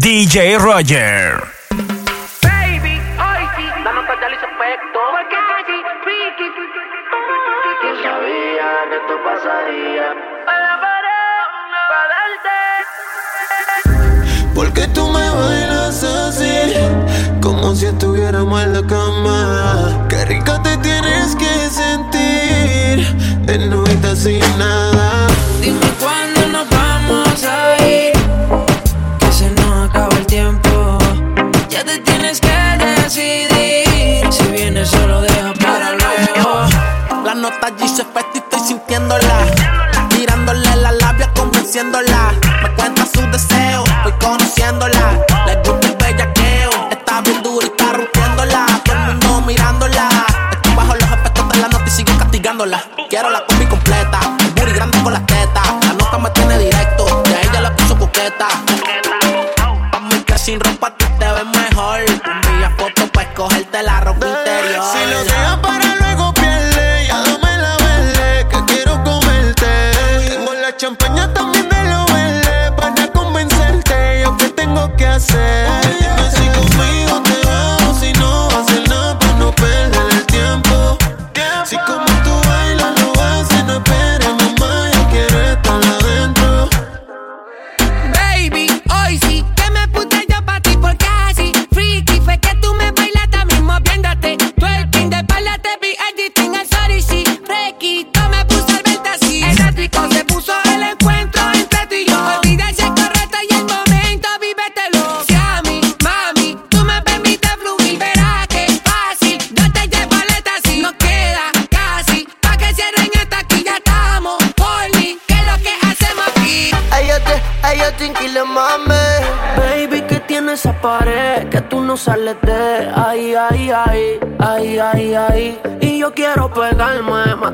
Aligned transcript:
DJ 0.00 0.58
Roger. 0.58 1.42
Baby, 2.42 3.00
hoy 3.18 3.44
sí, 3.56 3.64
efecto. 3.64 5.00
Porque 5.10 5.36
casi, 5.50 5.76
freaky. 6.04 6.46
Yo 7.82 7.90
sabía 8.00 8.68
que 8.90 8.96
esto 8.96 9.14
pasaría. 9.24 10.06
Para 10.46 10.72
para 10.80 11.16
Porque 14.54 14.86
tú 14.94 15.08
me 15.08 15.28
bailas 15.30 16.04
así, 16.04 16.74
como 17.42 17.74
si 17.74 17.86
estuviéramos 17.86 18.62
en 18.62 18.74
la 18.74 18.86
cama. 18.86 20.06
Qué 20.08 20.24
rica 20.26 20.62
te 20.62 20.76
tienes 20.76 21.34
que 21.34 21.70
sentir, 21.70 23.04
en 23.48 24.16
sin 24.16 24.58
nada. 24.58 25.07
Se 37.86 38.02
efecto 38.02 38.30
y 38.34 38.38
estoy 38.38 38.60
sintiéndola. 38.60 39.46
Tirándole 40.10 40.76
la 40.76 40.92
labia, 40.92 41.32
convenciéndola. 41.34 42.32
Me 42.62 42.74
cuenta 42.74 43.06
su 43.06 43.20
deseo, 43.30 43.84
voy 44.04 44.12
conociéndola. 44.20 45.27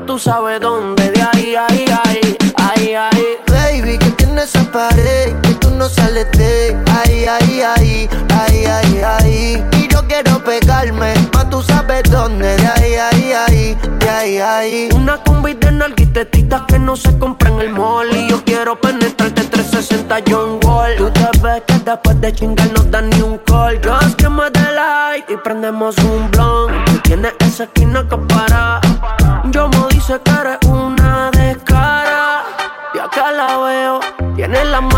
Tú 0.05 0.19
sabes 0.19 0.59
dónde, 0.59 1.11
de 1.11 1.21
ahí, 1.21 1.55
ahí, 1.55 1.85
ahí, 2.05 2.37
ahí, 2.57 2.93
ahí. 2.93 3.25
Baby, 3.47 3.97
que 3.97 4.11
tiene 4.11 4.43
esa 4.43 4.63
pared 4.71 5.33
que 5.41 5.55
tú 5.55 5.69
no 5.71 5.89
sales 5.89 6.27
de 6.31 6.77
ahí, 6.91 7.25
ahí, 7.25 7.61
ahí, 7.61 8.09
ahí, 8.29 8.65
ahí, 8.65 9.01
ahí. 9.01 9.65
Y 9.73 9.87
yo 9.87 10.05
quiero 10.07 10.43
pegarme, 10.43 11.13
más 11.33 11.49
tú 11.49 11.61
sabes 11.61 12.03
dónde, 12.11 12.55
de 12.55 12.67
ahí, 12.67 12.93
ahí, 12.93 13.31
ahí, 13.33 13.77
de 13.99 14.09
ahí, 14.09 14.37
ahí. 14.37 14.89
Una 14.93 15.17
combi 15.23 15.53
de 15.53 15.71
nalguitetitas 15.71 16.61
que 16.67 16.77
no 16.77 16.95
se 16.95 17.17
compra 17.17 17.49
en 17.49 17.61
el 17.61 17.69
mall. 17.71 18.07
Y 18.15 18.29
yo 18.29 18.43
quiero 18.43 18.79
penetrarte 18.79 19.43
360 19.43 20.19
John 20.27 20.59
Wall. 20.63 20.95
Tú 20.97 21.09
te 21.11 21.27
ves 21.41 21.63
que 21.67 21.79
después 21.79 22.21
de 22.21 22.33
chingar 22.33 22.71
no 22.73 22.83
dan 22.83 23.09
ni 23.09 23.21
un 23.21 23.39
call. 23.39 23.79
Just 23.83 24.15
que 24.17 24.29
me 24.29 24.49
light 24.51 25.29
y 25.29 25.37
prendemos 25.37 25.97
un 25.97 26.29
blunt. 26.31 26.85
Tú 26.85 26.97
tienes 27.03 27.33
esa 27.39 27.63
esquina 27.63 28.07
que 28.07 28.17
para. 28.17 28.74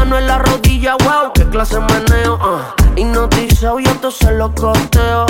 Mano 0.08 0.20
en 0.20 0.28
la 0.28 0.38
rodilla, 0.38 0.96
wow, 1.04 1.34
qué 1.34 1.44
clase 1.50 1.80
meneo. 1.80 2.36
Uh. 2.36 3.00
Hipnotizado, 3.00 3.80
yo 3.80 4.12
se 4.12 4.32
lo 4.32 4.54
costeo. 4.56 5.26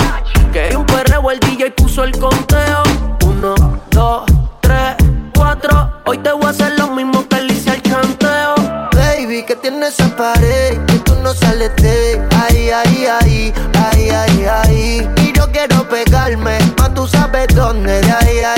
Que 0.52 0.76
un 0.76 0.86
perreo 0.86 1.30
el 1.30 1.40
DJ 1.40 1.72
puso 1.72 2.04
el 2.04 2.16
conteo. 2.18 2.82
Uno, 3.24 3.54
dos, 3.90 4.24
tres, 4.60 4.94
cuatro. 5.34 5.92
Hoy 6.06 6.18
te 6.18 6.32
voy 6.32 6.46
a 6.46 6.50
hacer 6.50 6.78
lo 6.78 6.88
mismo 6.88 7.26
que 7.28 7.40
le 7.42 7.54
hice 7.54 7.70
al 7.70 7.82
chanteo. 7.82 8.54
Baby, 8.92 9.44
que 9.44 9.56
tiene 9.56 9.88
esa 9.88 10.14
pared 10.16 10.78
que 10.86 10.98
tú 11.00 11.14
no 11.22 11.34
sales 11.34 11.74
de 11.76 12.24
ahí, 12.36 12.70
ahí, 12.70 13.06
ahí, 13.06 13.52
ahí, 13.74 14.10
ahí, 14.10 14.44
ahí. 14.44 15.10
Y 15.22 15.32
yo 15.32 15.50
quiero 15.50 15.88
pegarme, 15.88 16.58
más 16.78 16.94
tú 16.94 17.06
sabes 17.06 17.48
dónde, 17.54 18.00
de 18.00 18.12
ahí, 18.12 18.38
ahí, 18.38 18.57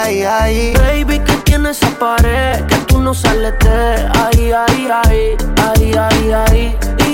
Baby, 0.00 1.18
que 1.18 1.32
tiene 1.44 1.70
esa 1.70 1.90
pared 1.98 2.64
que 2.66 2.76
tú 2.86 3.00
no 3.00 3.12
sales 3.12 3.52
de 3.58 4.08
ahí, 4.20 4.52
ahí, 4.52 4.88
ahí, 4.90 5.36
ahí, 5.56 5.92
ahí, 5.92 6.32
ahí. 6.32 6.97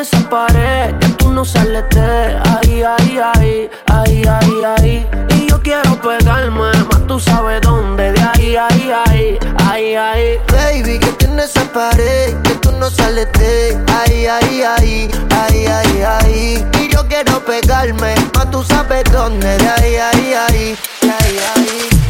esa 0.00 0.18
pared 0.30 0.94
que 0.98 1.08
tú 1.18 1.30
no 1.30 1.44
sales 1.44 1.84
de 1.90 2.00
ahí, 2.00 2.82
ahí, 2.82 3.18
ahí, 3.18 3.70
ahí, 3.86 4.24
ahí, 4.26 4.62
ahí. 4.78 5.06
Y 5.36 5.46
yo 5.46 5.60
quiero 5.62 6.00
pegarme, 6.00 6.72
más 6.90 7.06
tú 7.06 7.20
sabes 7.20 7.60
dónde, 7.60 8.12
de 8.12 8.20
ahí, 8.20 8.56
ahí, 8.56 8.90
ahí, 8.90 9.38
ahí, 9.58 9.94
ahí. 9.94 10.38
Baby, 10.50 10.98
que 10.98 11.12
tiene 11.18 11.44
esa 11.44 11.64
pared 11.72 12.34
que 12.42 12.54
tú 12.62 12.72
no 12.72 12.88
sales 12.88 13.28
de 13.34 13.78
ahí, 13.98 14.26
ahí, 14.26 14.62
ahí, 14.62 15.10
ahí, 15.30 15.66
ahí, 15.66 16.02
ahí. 16.02 16.66
Y 16.80 16.88
yo 16.88 17.06
quiero 17.06 17.44
pegarme, 17.44 18.14
más 18.34 18.50
tú 18.50 18.62
sabes 18.62 19.04
dónde, 19.12 19.58
de 19.58 19.68
ahí, 19.68 19.96
ahí, 19.96 20.34
ahí, 20.34 20.76
ahí, 21.02 21.38
ahí. 21.56 22.09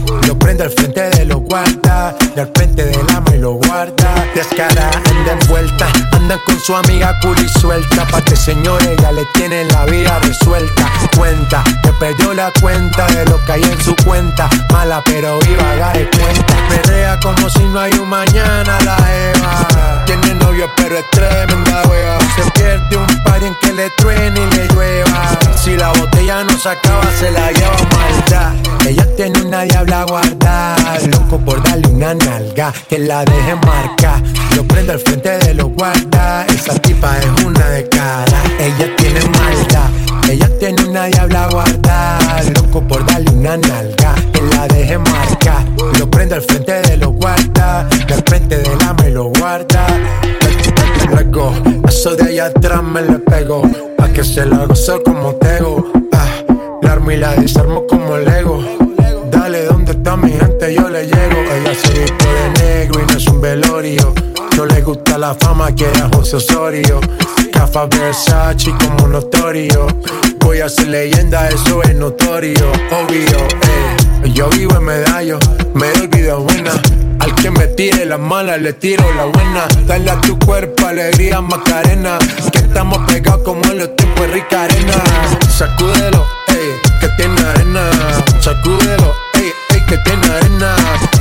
lo 0.27 0.37
prendo 0.37 0.63
al 0.63 0.71
frente 0.71 1.09
de 1.09 1.25
los 1.25 1.41
guardas, 1.41 2.15
y 2.35 2.39
al 2.39 2.51
frente 2.55 2.85
del 2.85 3.05
ama 3.15 3.35
y 3.35 3.39
lo 3.39 3.53
guarda, 3.53 4.13
descara, 4.35 4.89
anda 5.09 5.31
envuelta, 5.39 5.87
anda 6.13 6.39
con 6.45 6.59
su 6.59 6.75
amiga 6.75 7.17
curi 7.21 7.47
suelta, 7.59 8.05
pa' 8.07 8.21
que 8.21 8.35
señor 8.35 8.81
ella 8.83 9.11
le 9.11 9.25
tiene 9.33 9.65
la 9.65 9.85
vida 9.85 10.19
resuelta, 10.19 10.91
cuenta, 11.17 11.63
que 11.83 11.91
perdió 11.93 12.33
la 12.33 12.51
cuenta 12.61 13.05
de 13.07 13.25
lo 13.25 13.43
que 13.45 13.51
hay 13.53 13.63
en 13.63 13.81
su 13.81 13.95
cuenta, 14.05 14.49
mala 14.71 15.01
pero 15.05 15.39
viva, 15.39 15.71
haga 15.71 15.93
de 15.93 16.09
cuenta, 16.09 16.55
perrea 16.69 17.19
como 17.21 17.49
si 17.49 17.63
no 17.65 17.79
hay 17.79 17.93
un 17.93 18.09
mañana 18.09 18.77
la 18.83 18.97
Eva, 19.13 20.03
tiene 20.05 20.35
novio 20.35 20.69
pero 20.75 20.97
es 20.97 21.09
tremenda 21.11 21.83
wea, 21.89 22.17
se 22.35 22.51
pierde 22.51 22.97
un 22.97 23.23
par 23.23 23.43
en 23.43 23.55
que 23.61 23.73
le 23.73 23.89
truene 23.97 24.39
y 24.39 24.55
le 24.55 24.67
llueva. 24.67 25.37
Si 25.55 25.75
la 25.75 25.89
botella 25.89 26.43
no 26.43 26.57
se 26.57 26.69
acaba, 26.69 27.03
se 27.19 27.31
la 27.31 27.51
lleva 27.51 27.77
maldad. 27.95 28.53
Ella 28.87 29.05
tiene 29.15 29.41
una 29.41 29.61
diabla 29.61 30.05
guardada, 30.11 30.99
loco 31.09 31.37
por 31.39 31.63
darle 31.63 31.87
una 31.87 32.13
nalga, 32.13 32.73
que 32.89 32.99
la 32.99 33.23
deje 33.23 33.55
marcar. 33.55 34.21
Lo 34.57 34.63
prendo 34.65 34.91
al 34.91 34.99
frente 34.99 35.37
de 35.37 35.53
los 35.53 35.69
guardas, 35.69 36.49
esa 36.49 36.73
tipa 36.81 37.17
es 37.17 37.45
una 37.45 37.69
de 37.69 37.87
cara. 37.87 38.43
Ella 38.59 38.93
tiene 38.97 39.21
maldad, 39.21 39.89
ella 40.29 40.49
tiene 40.59 40.83
una 40.83 41.05
diabla 41.05 41.47
guardada, 41.47 42.43
loco 42.55 42.81
por 42.85 43.05
darle 43.05 43.31
una 43.31 43.55
nalga, 43.55 44.13
que 44.33 44.41
la 44.53 44.67
deje 44.67 44.97
marcar. 44.97 45.65
Lo 45.97 46.11
prendo 46.11 46.35
al 46.35 46.41
frente 46.41 46.81
de 46.81 46.97
los 46.97 47.13
guardas, 47.13 47.89
del 48.07 48.23
frente 48.27 48.57
de 48.57 48.75
la 48.75 48.93
me 48.93 49.11
lo 49.11 49.31
guarda. 49.39 49.87
Luego, 51.09 51.53
eso 51.87 52.17
de 52.17 52.23
allá 52.23 52.45
atrás 52.47 52.83
me 52.83 53.01
le 53.01 53.19
pego, 53.19 53.61
pa' 53.97 54.09
que 54.09 54.25
se 54.25 54.45
la 54.45 54.65
gozo 54.65 55.01
como 55.03 55.35
tego. 55.35 55.89
Ah, 56.11 56.27
la 56.81 56.91
armo 56.91 57.11
y 57.11 57.17
la 57.17 57.33
desarmo 57.35 57.87
como 57.87 58.17
Lego. 58.17 58.80
Velorio. 63.41 64.13
No 64.55 64.65
le 64.65 64.81
gusta 64.81 65.17
la 65.17 65.33
fama 65.33 65.73
que 65.75 65.85
era 65.85 66.09
José 66.13 66.37
Osorio. 66.37 66.99
Cafa 67.51 67.87
Versace 67.87 68.71
como 68.79 69.07
notorio. 69.07 69.87
Voy 70.39 70.61
a 70.61 70.69
ser 70.69 70.87
leyenda, 70.87 71.49
eso 71.49 71.81
es 71.83 71.95
notorio. 71.95 72.71
Obvio, 72.91 73.37
eh. 73.37 74.29
Yo 74.33 74.47
vivo 74.49 74.77
en 74.77 74.83
medallo, 74.83 75.39
me 75.73 75.89
doy 75.91 76.07
vida 76.07 76.35
buena. 76.35 76.71
Al 77.19 77.35
que 77.35 77.51
me 77.51 77.67
tire 77.67 78.05
la 78.05 78.17
mala, 78.17 78.57
le 78.57 78.73
tiro 78.73 79.03
la 79.15 79.25
buena. 79.25 79.67
Dale 79.85 80.09
a 80.11 80.21
tu 80.21 80.37
cuerpo 80.39 80.87
alegría, 80.87 81.41
Macarena. 81.41 82.17
Que 82.51 82.59
estamos 82.59 82.99
pegados 83.11 83.41
como 83.43 83.63
en 83.65 83.79
los 83.79 83.95
tiempos 83.95 84.27
de 84.27 84.33
rica 84.33 84.63
arena. 84.63 84.93
Sacúdelo, 85.49 86.25
ey, 86.47 86.79
que 86.99 87.07
tiene 87.17 87.41
arena. 87.41 87.89
Sacúdelo, 88.39 89.13
que 89.91 89.97
tiene 89.97 90.25
arena. 90.25 90.75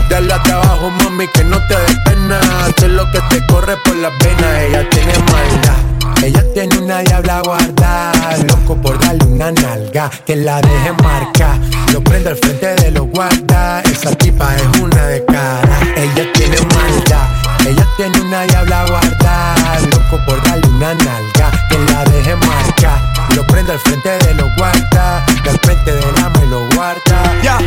Dale 0.08 0.32
a 0.32 0.42
trabajo, 0.44 0.90
mami, 0.90 1.26
que 1.28 1.42
no 1.42 1.58
te 1.66 1.74
dé 1.74 1.96
pena. 2.04 2.38
Esto 2.68 2.86
es 2.86 2.92
lo 2.92 3.10
que 3.10 3.20
te 3.22 3.44
corre 3.46 3.76
por 3.84 3.96
las 3.96 4.12
venas. 4.18 4.62
Ella 4.62 4.88
tiene 4.90 5.12
maldad. 5.18 5.90
Ella 6.22 6.44
tiene 6.54 6.78
una 6.78 6.98
diabla 6.98 7.40
guardada, 7.40 8.36
loco 8.46 8.76
por 8.76 9.00
darle 9.00 9.24
una 9.24 9.50
nalga, 9.52 10.10
que 10.26 10.36
la 10.36 10.60
deje 10.60 10.92
marcar. 11.02 11.58
Lo 11.92 12.04
prendo 12.04 12.28
al 12.28 12.36
frente 12.36 12.74
de 12.74 12.90
los 12.90 13.08
guardas, 13.08 13.84
esa 13.86 14.14
tipa 14.16 14.54
es 14.54 14.80
una 14.80 15.06
de 15.06 15.24
cara. 15.24 15.78
Ella 15.96 16.30
tiene 16.34 16.56
maldad, 16.74 17.26
ella 17.66 17.86
tiene 17.96 18.20
una 18.20 18.42
diabla 18.42 18.84
guardada, 18.86 19.80
loco 19.90 20.22
por 20.26 20.42
darle 20.42 20.68
una 20.68 20.94
nalga, 20.94 21.50
que 21.70 21.78
la 21.90 22.04
deje 22.04 22.36
marcar. 22.36 23.00
Lo 23.34 23.46
prendo 23.46 23.72
al 23.72 23.78
frente 23.78 24.10
de 24.10 24.34
los 24.34 24.54
guardas, 24.56 25.26
del 25.42 25.58
frente 25.60 25.90
de 25.90 26.12
la 26.20 26.28
me 26.28 26.46
lo 26.48 26.68
guarda. 26.74 27.40
Ya, 27.42 27.58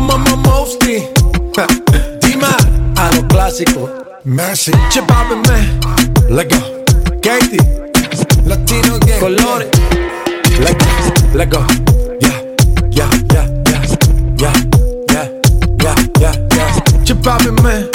mosty. 0.00 1.08
Dima, 2.20 2.56
a 2.96 3.10
lo 3.14 3.26
clásico. 3.28 3.88
Mercy. 4.24 4.72
Chepábeme. 4.90 5.80
Lego. 6.28 6.56
Katie. 7.22 7.58
Latino 8.44 8.98
game. 8.98 9.20
Colores. 9.20 9.68
Lego. 10.58 10.86
Lego. 11.34 11.66
Yeah, 12.20 12.42
yeah, 12.90 13.10
yeah, 13.32 13.46
yeah. 13.66 13.82
Yeah, 14.38 14.52
yeah, 15.10 15.28
yeah, 15.80 15.96
yeah, 16.20 16.34
yeah. 16.56 17.04
Chepábeme. 17.04 17.88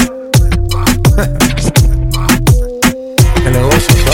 El 3.45 3.51
negocio. 3.51 4.08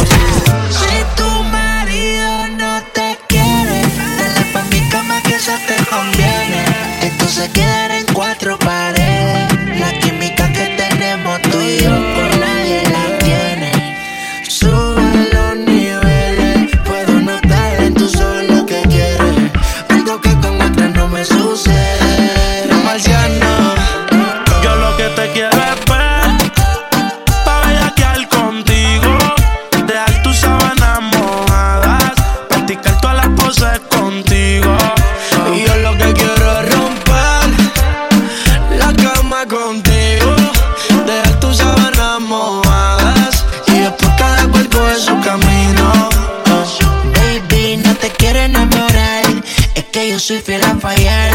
Soy 50.25 50.39
fiel 50.39 50.63
a 50.63 50.75
fallar. 50.77 51.29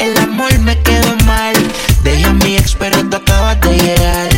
El 0.00 0.16
amor 0.16 0.58
me 0.60 0.80
quedó 0.80 1.14
mal. 1.26 1.54
Dejé 2.02 2.24
a 2.24 2.32
mi 2.32 2.56
ex, 2.56 2.74
pero 2.74 2.96
tú 3.10 3.16
acabas 3.16 3.60
de 3.60 3.76
llegar. 3.76 4.28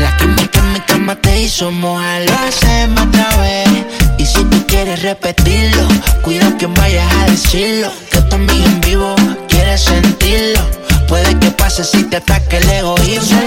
La 0.00 0.16
química 0.16 0.60
en 0.60 0.72
mi 0.72 0.80
cama 0.80 1.14
te 1.16 1.42
hizo 1.42 1.70
mojar. 1.70 2.22
Lo 2.22 2.32
hacemos 2.48 3.06
otra 3.06 3.36
vez. 3.36 3.68
Y 4.16 4.24
si 4.24 4.42
tú 4.44 4.66
quieres 4.66 5.02
repetirlo, 5.02 5.88
cuida 6.22 6.56
que 6.56 6.66
vayas 6.68 7.12
a 7.16 7.26
decirlo. 7.26 7.92
Que 8.10 8.22
tu 8.22 8.36
amiga 8.36 8.64
en 8.64 8.80
vivo 8.80 9.14
quiere 9.48 9.76
sentirlo. 9.76 10.60
Puede 11.06 11.38
que 11.38 11.50
pase 11.50 11.84
si 11.84 12.04
te 12.04 12.16
ataque 12.16 12.56
el 12.56 12.70
egoísmo. 12.70 13.40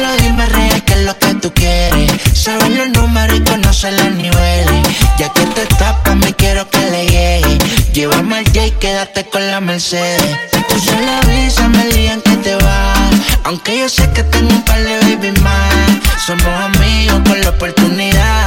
Con 9.32 9.46
la 9.52 9.60
Mercedes. 9.60 10.22
Tú 10.70 10.80
solo 10.80 11.12
avísame 11.24 11.84
el 11.84 11.92
día 11.94 12.14
en 12.14 12.22
que 12.22 12.38
te 12.38 12.56
vas. 12.56 13.12
Aunque 13.44 13.80
yo 13.80 13.90
sé 13.90 14.10
que 14.14 14.24
tengo 14.24 14.50
un 14.50 14.62
par 14.64 14.80
de 14.82 14.98
baby 15.00 15.32
más. 15.42 15.74
Somos 16.26 16.48
amigos 16.48 17.22
con 17.28 17.42
la 17.42 17.50
oportunidad 17.50 18.46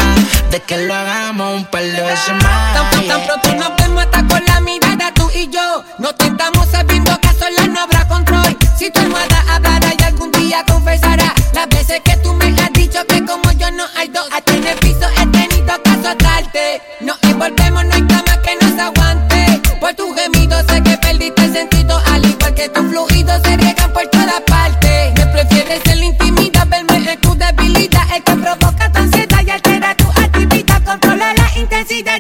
de 0.50 0.60
que 0.60 0.78
lo 0.86 0.94
hagamos 0.94 1.56
un 1.56 1.64
par 1.66 1.82
de 1.82 2.00
veces 2.00 2.34
más. 2.42 2.90
Tan, 2.90 3.06
tan 3.06 3.26
pronto 3.26 3.54
nos 3.54 3.76
vemos 3.76 4.04
hasta 4.04 4.26
con 4.26 4.44
la 4.46 4.60
mirada 4.60 5.12
tú 5.14 5.30
y 5.34 5.48
yo. 5.50 5.84
No 5.98 6.14
te 6.14 6.26
estamos 6.26 6.66
sabiendo 6.70 7.18
que 7.20 7.28
a 7.28 7.34
solas 7.34 7.68
no 7.68 7.80
habrá 7.80 8.08
control. 8.08 8.56
Si 8.78 8.90
tu 8.90 9.00
almohada 9.00 9.44
hablará 9.50 9.92
y 9.98 10.02
algún 10.04 10.32
día 10.32 10.64
confesará 10.66 11.34
las 11.52 11.68
veces 11.68 12.00
que 12.02 12.16
tú 12.18 12.32
me 12.32 12.46
has 12.46 12.72
dicho 12.72 13.04
que 13.06 13.24
como 13.26 13.52
yo 13.52 13.70
no 13.72 13.84
hay 13.96 14.08
dos. 14.08 14.26
A 14.32 14.40
tener 14.40 14.78
piso 14.78 15.06
he 15.20 15.26
tenido 15.26 15.82
que 15.82 15.90
azotarte. 15.90 16.82
Nos 17.00 17.18
envolvemos, 17.24 17.84
no 17.84 17.94
hay 17.94 18.15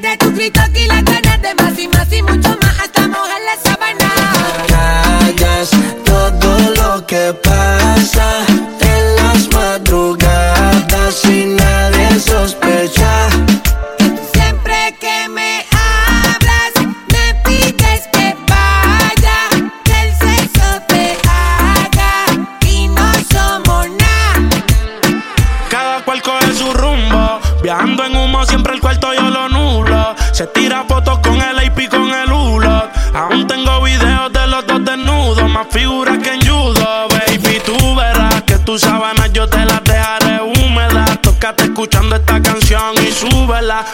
de 0.06 0.16
tus 0.18 0.32
gritos 0.34 0.68
y 0.74 0.86
las 0.86 1.04
ganas 1.04 1.42
de 1.42 1.54
más 1.56 1.78
y 1.78 1.88
más 1.88 2.12
y 2.12 2.22
mucho 2.22 2.50
más 2.62 2.80
hasta 2.80 3.08
mojar 3.08 3.40
la 3.48 3.56
sábana. 3.62 4.08
Callas 4.68 5.70
todo 6.04 6.70
lo 6.76 7.06
que 7.06 7.34
pasa 7.42 8.55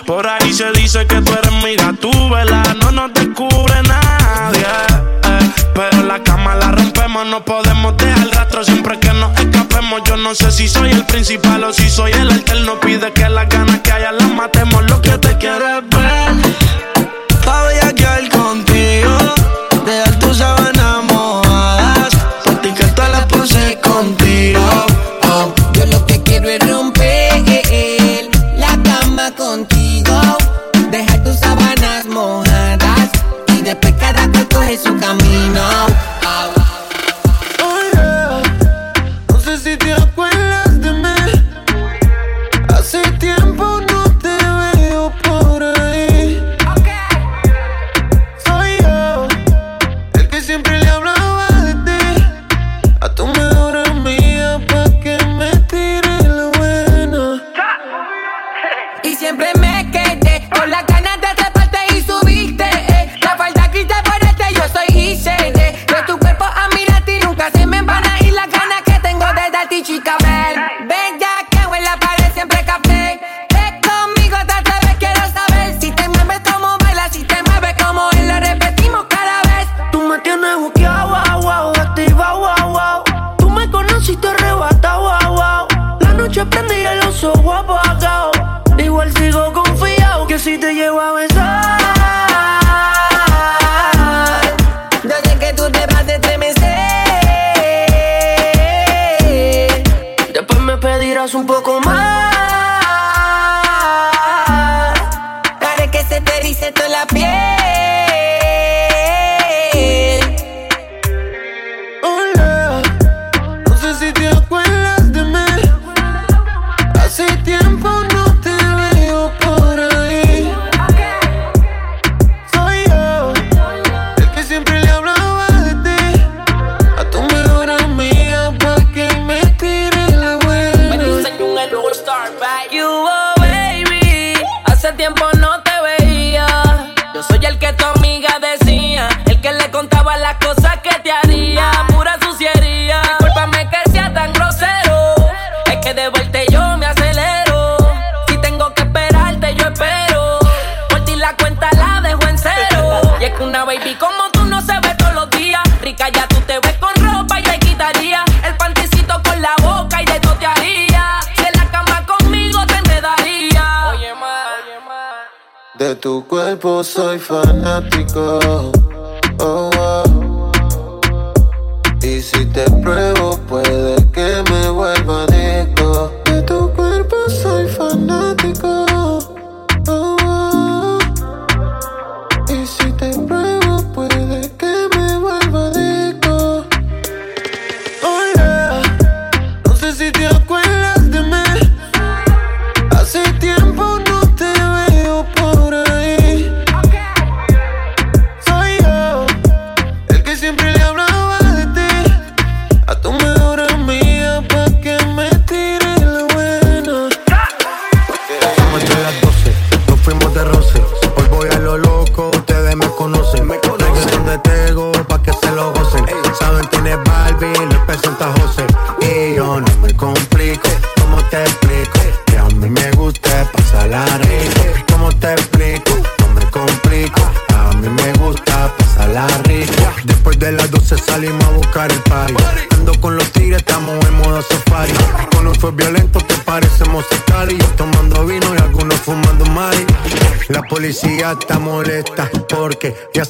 Por 0.04 0.28
ahí 0.28 0.52
se 0.52 0.70
dice 0.72 1.06
que 1.06 1.22
tú 1.22 1.32
eres 1.32 1.50
mi 1.64 1.74
gatúbela 1.76 2.62
No 2.82 2.90
nos 2.90 3.14
descubre 3.14 3.82
nadie 3.82 4.66
eh, 5.24 5.50
Pero 5.74 6.02
la 6.02 6.22
cama 6.22 6.54
la 6.56 6.72
rompemos 6.72 7.26
No 7.26 7.42
podemos 7.42 7.96
dejar 7.96 8.28
rastro. 8.34 8.64
Siempre 8.64 8.98
que 9.00 9.14
nos 9.14 9.32
escapemos 9.38 10.02
Yo 10.04 10.18
no 10.18 10.34
sé 10.34 10.50
si 10.50 10.68
soy 10.68 10.90
el 10.90 11.06
principal 11.06 11.64
o 11.64 11.72
si 11.72 11.88
soy 11.88 12.12
el 12.12 12.30
alterno. 12.30 12.80
Pide 12.80 13.12
que 13.14 13.26
las 13.30 13.48
ganas 13.48 13.80
que 13.80 13.92
haya 13.92 14.12
las 14.12 14.21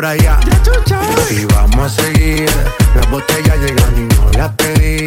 por 0.00 0.06
allá. 0.06 0.40
Y 1.30 1.44
vamos 1.44 1.98
a 1.98 2.02
seguir. 2.02 2.48
Las 2.94 3.10
botellas 3.10 3.58
llegan 3.58 3.94
y 3.98 4.14
no 4.14 4.30
las 4.38 4.50
pedí. 4.52 5.06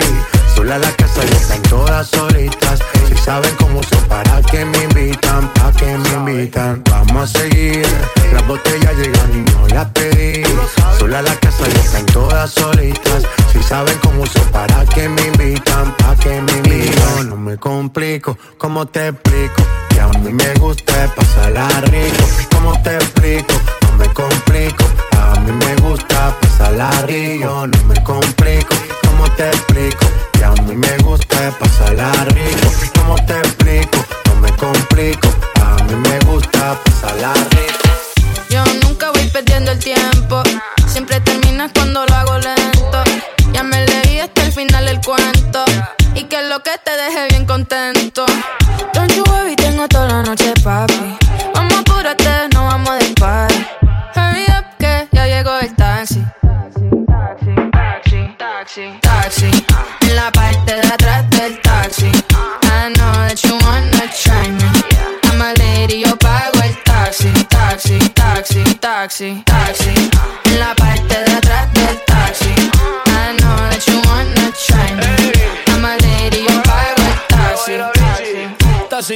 Sola 0.55 0.77
la 0.77 0.91
casa 0.91 1.21
y 1.25 1.33
están 1.33 1.61
todas 1.63 2.07
solitas. 2.07 2.79
Si 3.07 3.15
saben 3.15 3.55
cómo 3.57 3.81
son, 3.81 4.03
para 4.03 4.39
que 4.43 4.63
me 4.63 4.83
invitan, 4.83 5.51
pa' 5.53 5.71
que 5.71 5.97
me 5.97 6.09
invitan. 6.31 6.83
Vamos 6.91 7.23
a 7.23 7.39
seguir. 7.39 7.87
Las 8.33 8.45
botellas 8.45 8.93
llegan 8.95 9.31
y 9.33 9.51
no 9.51 9.67
las 9.69 9.85
pedí. 9.93 10.43
Sola 10.99 11.23
la 11.23 11.35
casa 11.37 11.63
y 11.73 11.79
están 11.79 12.05
todas 12.05 12.51
solitas. 12.51 13.23
Si 13.51 13.63
saben 13.63 13.97
cómo 14.03 14.27
son, 14.27 14.47
para 14.51 14.85
que 14.85 15.09
me 15.09 15.25
invitan, 15.25 15.95
pa' 15.97 16.15
que 16.17 16.39
me 16.39 16.51
invitan. 16.51 17.17
Yo 17.17 17.23
no 17.23 17.37
me 17.37 17.57
complico, 17.57 18.37
¿cómo 18.59 18.85
te 18.85 19.11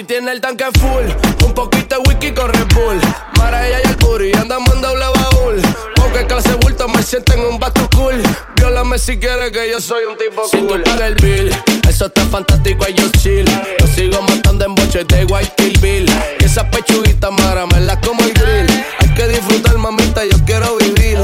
tiene 0.08 0.32
el 0.32 0.40
tanque 0.40 0.64
full, 0.80 1.46
un 1.46 1.54
poquito 1.54 1.98
de 1.98 2.10
whisky 2.10 2.32
con 2.32 2.52
Red 2.52 2.68
Bull. 2.74 2.98
Mara 3.38 3.68
ella 3.68 3.80
y 3.84 3.88
el 3.90 3.96
booty, 3.98 4.32
andamos 4.38 4.74
en 4.74 4.82
doble 4.82 5.06
baúl. 5.06 5.62
Porque 5.96 6.26
clase 6.26 6.54
bulto 6.62 6.88
me 6.88 7.04
siento 7.04 7.34
en 7.34 7.42
un 7.42 7.60
bato 7.60 7.88
cool. 7.96 8.24
Viólame 8.56 8.98
si 8.98 9.20
quieres 9.20 9.52
que 9.52 9.70
yo 9.70 9.82
soy 9.82 10.06
un 10.06 10.18
tipo 10.18 10.48
Si 10.48 10.58
cool. 10.60 10.82
tú 10.84 11.04
el 11.04 11.16
bill, 11.16 11.52
eso 11.90 12.06
está 12.06 12.26
fantástico, 12.26 12.86
y 12.88 12.94
yo 12.94 13.10
chill. 13.20 13.46
Lo 13.80 13.88
sigo 13.88 14.22
matando 14.22 14.66
en 14.66 14.76
boches 14.76 15.06
de 15.08 15.26
White 15.26 15.54
Kill 15.58 15.80
Bill. 15.80 16.10
Y 16.40 16.46
esas 16.46 16.66
pechuguitas, 16.66 17.32
mara, 17.32 17.66
me 17.66 17.82
las 17.82 17.98
como 17.98 18.24
el 18.24 18.34
grill. 18.34 18.86
Hay 19.00 19.14
que 19.14 19.28
disfrutar, 19.28 19.78
mamita, 19.78 20.24
yo 20.24 20.38
quiero 20.46 20.78
vivir. 20.78 21.18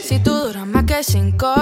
Si 0.00 0.20
tú 0.20 0.32
duras 0.32 0.66
más 0.66 0.84
que 0.84 1.02
cinco, 1.02 1.52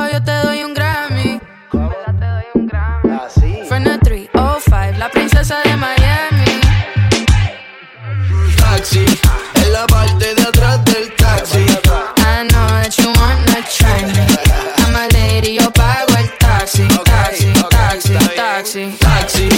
taxi. 18.71 18.97
Taxi, 19.01 19.49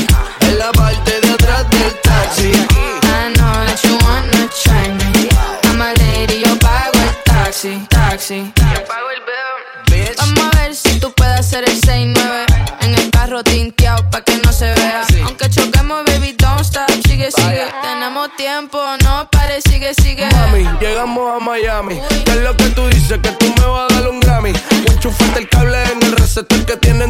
en 0.40 0.58
la 0.58 0.72
parte 0.72 1.20
de 1.20 1.32
atrás 1.32 1.68
del 1.68 2.00
taxi. 2.00 2.50
I 2.50 3.32
know 3.34 3.52
that 3.66 3.78
you 3.84 3.98
wanna 4.04 4.48
try 4.64 4.88
me. 4.88 5.28
I'm 5.64 5.80
a 5.82 5.92
lady, 6.00 6.40
yo 6.40 6.58
pago 6.58 6.92
el 6.94 7.14
taxi, 7.24 7.86
taxi. 7.90 8.52
Yo 8.56 8.84
pago 8.86 9.10
el 9.10 9.20
bill. 9.26 10.14
Vamos 10.16 10.54
a 10.54 10.58
ver 10.58 10.74
si 10.74 10.98
tú 10.98 11.12
puedes 11.12 11.40
hacer 11.40 11.64
el 11.68 11.78
6-9 11.82 12.46
en 12.80 12.94
el 12.94 13.10
carro 13.10 13.42
tinteado 13.44 14.08
pa' 14.10 14.22
que 14.22 14.38
no 14.38 14.50
se 14.50 14.72
vea. 14.72 15.04
Aunque 15.24 15.50
choquemos, 15.50 16.04
baby, 16.06 16.34
don't 16.38 16.60
stop, 16.60 16.90
sigue, 17.06 17.30
sigue. 17.30 17.66
Tenemos 17.82 18.34
tiempo, 18.36 18.78
no 19.04 19.28
pare, 19.30 19.60
sigue, 19.60 19.92
sigue. 19.94 20.26
Mami, 20.32 20.66
llegamos 20.80 21.36
a 21.36 21.44
Miami. 21.44 22.00
¿Qué 22.24 22.30
es 22.30 22.38
lo 22.38 22.56
que 22.56 22.68
tú 22.70 22.86
dices? 22.88 23.18
Que 23.18 23.30
tú 23.32 23.52
me 23.60 23.66
vas 23.66 23.92
a 23.92 23.94
dar 23.94 24.08
un 24.08 24.20
Grammy. 24.20 24.52
Enchúfate 24.86 25.40
el 25.40 25.48
cable 25.50 25.82
en 25.92 26.02
el 26.02 26.12
receptor 26.12 26.64
que 26.64 26.76
tiene 26.78 27.01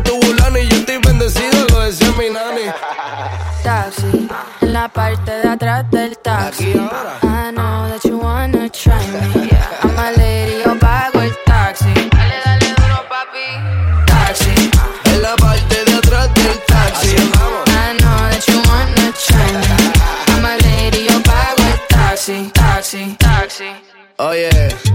taxi. 6.52 6.72
I 7.26 7.50
know 7.50 7.88
that 7.88 8.04
you 8.04 8.18
wanna 8.18 8.68
try 8.68 9.00
me. 9.12 9.50
I'm 9.82 9.98
a 9.98 10.16
lady, 10.16 10.62
yo 10.64 10.78
pago 10.78 11.20
el 11.20 11.32
taxi. 11.46 11.92
Dale, 11.94 12.38
dale 12.44 12.74
duro, 12.76 13.00
papi. 13.08 13.46
Taxi, 14.06 14.70
En 15.06 15.22
la 15.22 15.34
parte 15.36 15.84
de 15.84 15.94
atrás 15.94 16.28
del 16.34 16.58
taxi. 16.66 17.16
I 17.16 17.96
know 18.00 18.20
that 18.30 18.44
you 18.48 18.58
wanna 18.68 19.12
try 19.26 19.50
me. 19.60 19.92
I'm 20.32 20.44
a 20.44 20.56
lady, 20.66 21.06
yo 21.08 21.20
pago 21.22 21.62
el 21.72 21.78
taxi, 21.88 22.50
taxi, 22.52 23.16
taxi. 23.18 23.70
Oye, 24.18 24.50
Dime, 24.50 24.91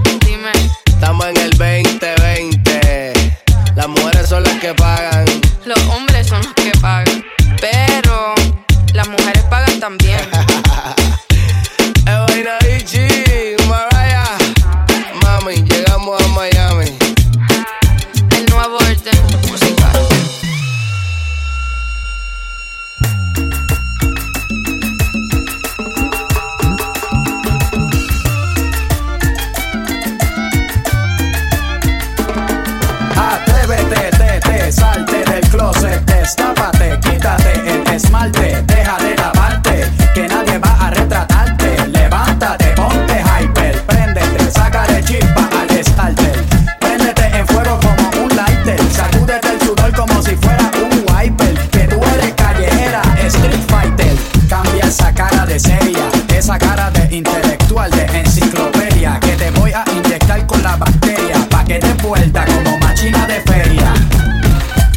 de 57.91 58.19
enciclopedia. 58.19 59.19
Que 59.19 59.33
te 59.33 59.51
voy 59.51 59.71
a 59.71 59.83
inyectar 59.91 60.45
con 60.47 60.61
la 60.63 60.75
bacteria, 60.75 61.37
pa' 61.49 61.63
que 61.63 61.79
te 61.79 61.93
vuelta 62.03 62.45
como 62.45 62.77
machina 62.79 63.25
de 63.27 63.41
feria. 63.41 63.93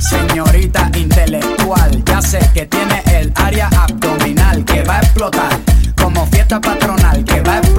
Señorita 0.00 0.90
intelectual, 0.96 2.02
ya 2.04 2.20
sé 2.22 2.40
que 2.52 2.66
tiene 2.66 3.02
el 3.12 3.32
área 3.36 3.68
abdominal 3.68 4.64
que 4.64 4.82
va 4.82 4.98
a 4.98 5.00
explotar 5.00 5.58
como 6.00 6.26
fiesta 6.26 6.60
patronal, 6.60 7.24
que 7.24 7.40
va 7.42 7.54
a 7.54 7.58
explotar 7.58 7.69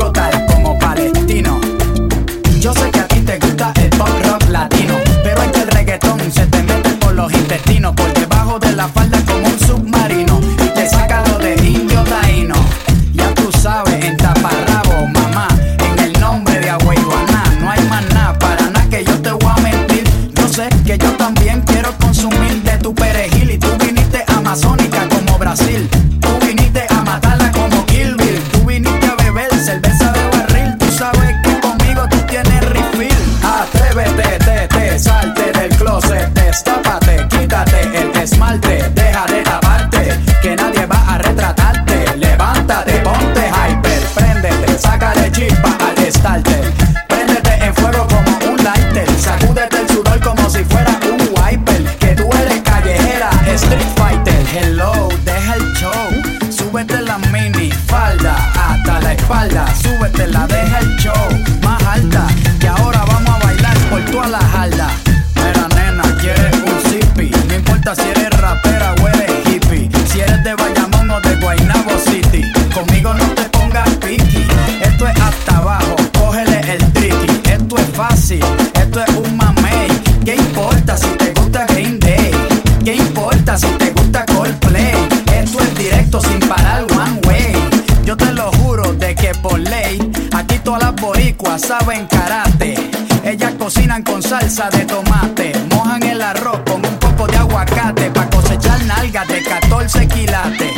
saben 91.81 92.07
karate. 92.07 92.75
Ellas 93.23 93.53
cocinan 93.57 94.03
con 94.03 94.21
salsa 94.21 94.69
de 94.69 94.85
tomate, 94.85 95.51
mojan 95.75 96.03
el 96.03 96.21
arroz 96.21 96.59
con 96.65 96.85
un 96.85 96.97
poco 96.97 97.27
de 97.27 97.37
aguacate 97.37 98.09
para 98.11 98.29
cosechar 98.29 98.83
nalgas 98.85 99.27
de 99.27 99.43
14 99.43 100.07
quilates. 100.07 100.71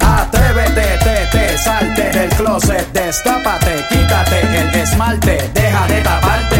Atrévete, 0.00 0.98
te, 1.04 1.38
te, 1.38 1.58
salte 1.58 2.10
del 2.10 2.30
closet, 2.30 2.92
destápate, 2.92 3.84
quítate 3.88 4.40
el 4.40 4.74
esmalte, 4.74 5.50
deja 5.54 5.86
de 5.86 6.00
taparte 6.02 6.57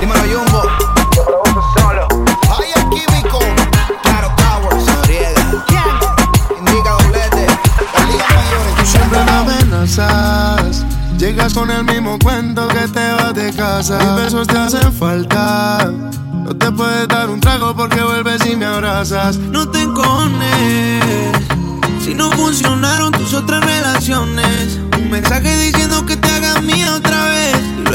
Dímelo, 0.00 0.22
Jumbo. 0.32 0.62
Lo 1.16 1.24
produce 1.24 1.66
solo. 1.78 2.08
Hay 2.56 2.72
químico. 2.90 3.38
Claro, 4.02 4.32
Tower, 4.36 4.80
Soriega. 4.80 5.64
¿Quién? 5.66 6.58
Indica 6.58 6.90
doblete. 6.90 7.46
Liga 8.10 8.26
Mayores, 8.34 8.74
tú 8.78 8.86
siempre 8.86 9.24
me 9.24 9.30
amenazas. 9.30 10.84
Llegas 11.18 11.54
con 11.54 11.70
el 11.70 11.84
mismo 11.84 12.18
cuento 12.18 12.68
que 12.68 12.88
te 12.88 13.12
vas 13.12 13.34
de 13.34 13.52
casa. 13.54 13.98
Mis 14.16 14.46
te 14.46 14.58
hacen 14.58 14.92
falta. 14.92 15.90
No 16.44 16.54
te 16.54 16.70
puedes 16.70 17.08
dar 17.08 17.30
un 17.30 17.40
trago 17.40 17.74
porque 17.74 18.02
vuelves 18.02 18.44
y 18.44 18.56
me 18.56 18.66
abrazas. 18.66 19.38
No 19.38 19.68
te 19.70 19.80
encones. 19.80 21.02
Si 22.04 22.12
no 22.14 22.30
funcionaron 22.32 23.12
tus 23.12 23.32
otras 23.32 23.64
relaciones. 23.64 24.78
Un 24.98 25.10
mensaje 25.10 25.56
diciendo 25.56 26.04
que 26.04 26.18
te 26.18 26.28
hagas 26.30 26.62
mía 26.62 26.94
otra 26.94 27.13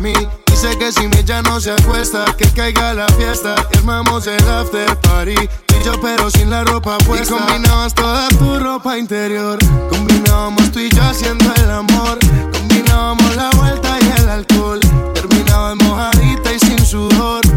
mí. 0.00 0.12
Dice 0.46 0.76
que 0.78 0.92
si 0.92 1.06
mi 1.08 1.22
ya 1.24 1.42
no 1.42 1.60
se 1.60 1.72
acuesta, 1.72 2.24
que 2.36 2.48
caiga 2.50 2.94
la 2.94 3.06
fiesta. 3.08 3.54
Y 3.72 3.78
armamos 3.78 4.26
el 4.26 4.48
after 4.48 4.96
party. 5.00 5.34
Y 5.34 5.84
yo, 5.84 5.92
pero 6.00 6.30
sin 6.30 6.50
la 6.50 6.64
ropa 6.64 6.98
puesta. 6.98 7.34
Y 7.34 7.38
combinabas 7.38 7.94
toda 7.94 8.28
tu 8.28 8.58
ropa 8.58 8.96
interior. 8.98 9.58
Combinábamos 9.90 10.70
tú 10.72 10.78
y 10.80 10.88
yo 10.90 11.02
haciendo 11.02 11.52
el 11.56 11.70
amor. 11.70 12.18
Combinábamos 12.52 13.36
la 13.36 13.50
vuelta 13.50 13.98
y 14.00 14.20
el 14.20 14.28
alcohol. 14.28 14.80
Terminabas 15.14 15.76
mojadita 15.76 16.52
y 16.52 16.58
sin 16.58 16.84
sudor. 16.84 17.49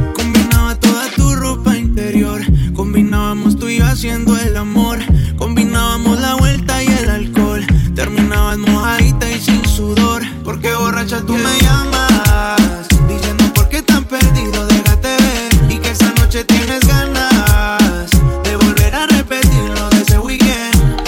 Porque 10.43 10.73
borracha 10.75 11.21
tú 11.21 11.33
me 11.33 11.59
llamas. 11.61 12.87
Diciendo 13.07 13.45
por 13.53 13.69
qué 13.69 13.81
tan 13.81 14.03
perdido, 14.03 14.65
déjate 14.67 15.07
ver. 15.07 15.71
Y 15.71 15.77
que 15.77 15.91
esa 15.91 16.11
noche 16.19 16.43
tienes 16.43 16.81
ganas 16.87 18.09
de 18.43 18.55
volver 18.55 18.93
a 18.95 19.07
repetirlo 19.07 19.89
de 19.89 20.01
ese 20.01 20.19
weekend. 20.19 21.01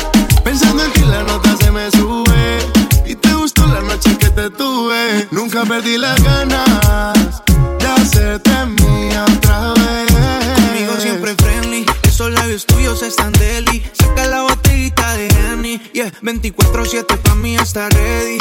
Pensando 0.44 0.84
en 0.84 0.92
ti 0.94 1.02
la 1.02 1.24
nota 1.24 1.56
se 1.58 1.72
me 1.72 1.90
sube 1.92 2.60
Y 3.06 3.16
te 3.16 3.34
gustó 3.34 3.66
la 3.68 3.82
noche 3.82 4.16
que 4.18 4.30
te 4.30 4.50
tuve 4.52 5.28
Nunca 5.32 5.64
perdí 5.64 5.98
las 5.98 6.22
ganas 6.24 7.42
De 7.80 7.88
hacerte 7.88 8.52
mía 8.66 9.26
otra 9.38 9.74
vez 9.74 10.12
Conmigo 10.56 10.94
siempre 11.00 11.36
friendly. 11.36 11.86
Esos 12.04 12.32
labios 12.32 12.66
tuyos 12.66 13.02
están 13.02 13.32
deli. 13.34 13.84
Saca 13.94 14.28
la 14.28 14.44
botellita 14.44 15.14
de 15.16 15.28
Henny. 15.28 15.82
Yeah, 15.94 16.12
24-7 16.22 17.18
pa' 17.18 17.36
mí 17.36 17.56
está 17.56 17.90
ready. 17.90 18.38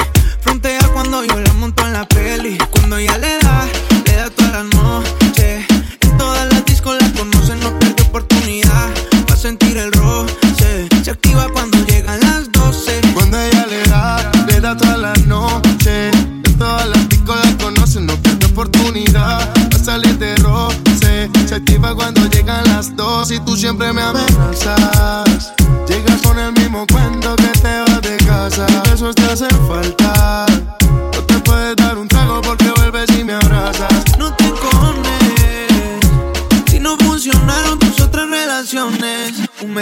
Cuando 1.04 1.22
yo 1.22 1.38
la 1.38 1.52
monto 1.52 1.86
en 1.86 1.92
la 1.92 2.08
peli. 2.08 2.56
Cuando 2.70 2.96
ella 2.96 3.18
le 3.18 3.38
da, 3.40 3.68
le 4.06 4.16
da 4.16 4.30
toda 4.30 4.50
la 4.50 4.62
noche. 4.62 5.66
En 6.00 6.16
todas 6.16 6.50
las 6.50 6.64
discos 6.64 6.96
la 6.98 7.12
conocen, 7.12 7.60
no 7.60 7.78
pierde 7.78 8.04
oportunidad. 8.04 8.88
Va 9.28 9.34
a 9.34 9.36
sentir 9.36 9.76
el 9.76 9.92
roce. 9.92 10.88
Se 11.02 11.10
activa 11.10 11.46
cuando 11.52 11.76
llegan 11.84 12.18
las 12.20 12.50
12. 12.52 13.02
Cuando 13.12 13.38
ella 13.38 13.66
le 13.66 13.82
da, 13.82 14.32
le 14.48 14.60
da 14.60 14.74
toda 14.74 14.96
la 14.96 15.12
noche 15.26 16.10
En 16.10 16.58
todas 16.58 16.88
las 16.88 17.08
discos 17.10 17.36
la 17.44 17.58
conocen, 17.58 18.06
no 18.06 18.16
pierde 18.16 18.46
oportunidad 18.46 19.40
Va 19.72 19.76
a 19.76 19.84
salir 19.84 20.16
de 20.18 20.34
roce 20.36 21.30
Se 21.46 21.54
activa 21.54 21.94
cuando 21.94 22.24
llegan 22.30 22.64
las 22.64 22.96
dos 22.96 23.30
Y 23.30 23.38
tú 23.40 23.56
siempre 23.56 23.92
me 23.92 24.02
amenazas 24.02 25.52
Llegas 25.86 26.22
con 26.22 26.38
el 26.38 26.52
mismo 26.52 26.86
cuento 26.86 27.36
que 27.36 27.48
te 27.60 27.80
vas 27.80 28.00
de 28.00 28.16
casa 28.26 28.66
Esos 28.92 29.14
te 29.14 29.24
hacen 29.24 29.50
falta 29.68 29.83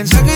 mensaje 0.03 0.32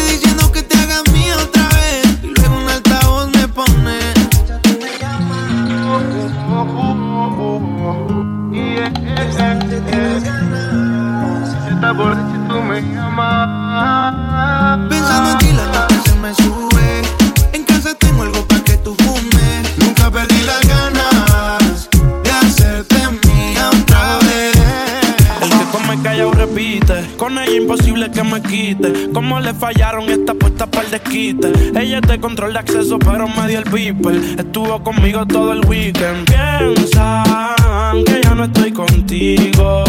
control 32.27 32.55
de 32.55 32.59
acceso, 32.59 32.99
pero 32.99 33.29
me 33.29 33.47
dio 33.47 33.61
el 33.61 33.71
beeper. 33.71 34.17
Estuvo 34.37 34.83
conmigo 34.83 35.25
todo 35.27 35.53
el 35.53 35.65
weekend. 35.65 36.27
Piensan 36.27 38.03
que 38.05 38.21
ya 38.21 38.35
no 38.35 38.47
estoy 38.47 38.73
contigo. 38.73 39.85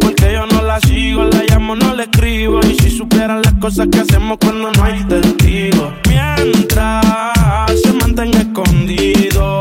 Porque 0.00 0.32
yo 0.32 0.46
no 0.46 0.62
la 0.62 0.80
sigo, 0.80 1.24
la 1.24 1.42
llamo, 1.50 1.76
no 1.76 1.94
le 1.94 2.04
escribo. 2.04 2.60
Y 2.60 2.76
si 2.76 2.90
supieran 2.90 3.42
las 3.42 3.52
cosas 3.60 3.88
que 3.92 4.00
hacemos 4.00 4.38
cuando 4.40 4.72
no 4.72 4.82
hay 4.82 5.04
testigos. 5.04 5.92
Mientras 6.08 7.04
se 7.82 7.92
mantenga 7.92 8.38
escondido. 8.38 9.60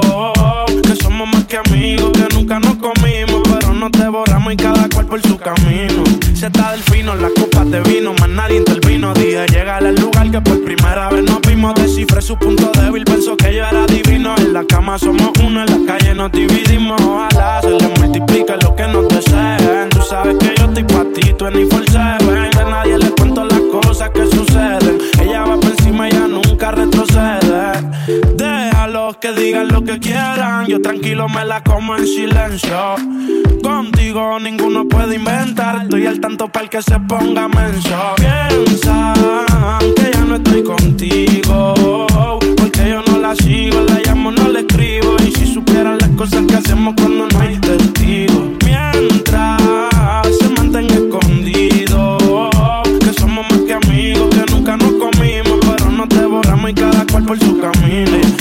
Que 0.81 0.95
somos 1.03 1.27
más 1.27 1.43
que 1.47 1.57
amigos, 1.57 2.11
que 2.13 2.33
nunca 2.33 2.61
nos 2.61 2.77
comimos. 2.77 3.41
Pero 3.43 3.73
nos 3.73 3.91
devoramos 3.91 4.53
y 4.53 4.55
cada 4.55 4.87
cual 4.87 5.05
por 5.05 5.21
su 5.21 5.37
camino. 5.37 6.05
Se 6.33 6.45
está 6.45 6.71
del 6.71 6.81
fino, 6.81 7.13
la 7.15 7.27
copa 7.37 7.65
de 7.65 7.81
vino, 7.81 8.13
más 8.13 8.29
nadie 8.29 8.59
intervino. 8.59 9.13
Dije, 9.13 9.45
llegar 9.51 9.85
al 9.85 9.95
lugar 9.95 10.31
que 10.31 10.39
por 10.39 10.63
Descifré 11.99 12.21
su 12.21 12.37
punto 12.37 12.71
débil, 12.79 13.03
pensó 13.03 13.35
que 13.35 13.53
yo 13.53 13.65
era 13.65 13.85
divino. 13.85 14.33
En 14.37 14.53
la 14.53 14.63
cama 14.63 14.97
somos 14.97 15.31
uno, 15.43 15.65
en 15.65 15.85
la 15.85 15.85
calle 15.85 16.15
nos 16.15 16.31
dividimos. 16.31 16.97
Ojalá 17.01 17.59
se 17.61 17.71
les 17.71 17.99
multiplique 17.99 18.55
lo 18.63 18.73
que 18.73 18.87
nos 18.87 19.05
deseen. 19.09 19.89
Tú 19.89 20.01
sabes 20.09 20.37
que 20.37 20.53
yo 20.57 20.67
estoy 20.67 20.83
pa' 20.85 21.03
ti, 21.13 21.33
tú 21.33 21.49
ni 21.49 21.65
for 21.65 21.83
seven. 21.91 22.57
A 22.57 22.69
nadie 22.69 22.97
le 22.97 23.11
cuento 23.11 23.43
las 23.43 23.59
cosas 23.69 24.11
que 24.11 24.25
suceden. 24.27 24.78
Que 29.19 29.33
digan 29.33 29.67
lo 29.69 29.83
que 29.83 29.99
quieran. 29.99 30.65
Yo 30.67 30.81
tranquilo 30.81 31.27
me 31.27 31.43
la 31.45 31.61
como 31.63 31.95
en 31.95 32.05
silencio. 32.05 32.95
Contigo 33.61 34.39
ninguno 34.39 34.87
puede 34.87 35.15
inventar. 35.15 35.83
Estoy 35.83 36.05
al 36.05 36.19
tanto 36.19 36.47
para 36.47 36.63
el 36.63 36.69
que 36.69 36.81
se 36.81 36.99
ponga 36.99 37.47
menso. 37.47 38.15
Piensan 38.15 39.13
que 39.95 40.11
ya 40.13 40.25
no 40.25 40.35
estoy 40.35 40.63
contigo. 40.63 42.07
Porque 42.57 42.89
yo 42.89 43.01
no 43.01 43.19
la 43.19 43.35
sigo, 43.35 43.81
la 43.81 43.99
llamo, 44.05 44.31
no 44.31 44.47
le 44.47 44.61
escribo. 44.61 45.15
Y 45.25 45.31
si 45.31 45.53
supieran 45.53 45.97
las 45.97 46.09
cosas 46.09 46.45
que 46.47 46.55
hacemos 46.55 46.93
cuando 46.95 47.27
no 47.27 47.39
hay 47.39 47.57
testigos. 47.57 48.49
Mientras 48.63 49.61
se 50.39 50.49
mantenga 50.49 50.95
escondido. 50.95 52.17
Que 52.99 53.13
somos 53.19 53.45
más 53.49 53.59
que 53.61 53.73
amigos, 53.73 54.29
que 54.29 54.51
nunca 54.51 54.77
nos 54.77 54.93
comimos. 54.93 55.59
Pero 55.65 55.91
nos 55.91 56.09
devoramos 56.09 56.69
y 56.69 56.73
cada 56.73 57.05
cual 57.05 57.23
por 57.25 57.39
su 57.39 57.59
camino. 57.59 58.38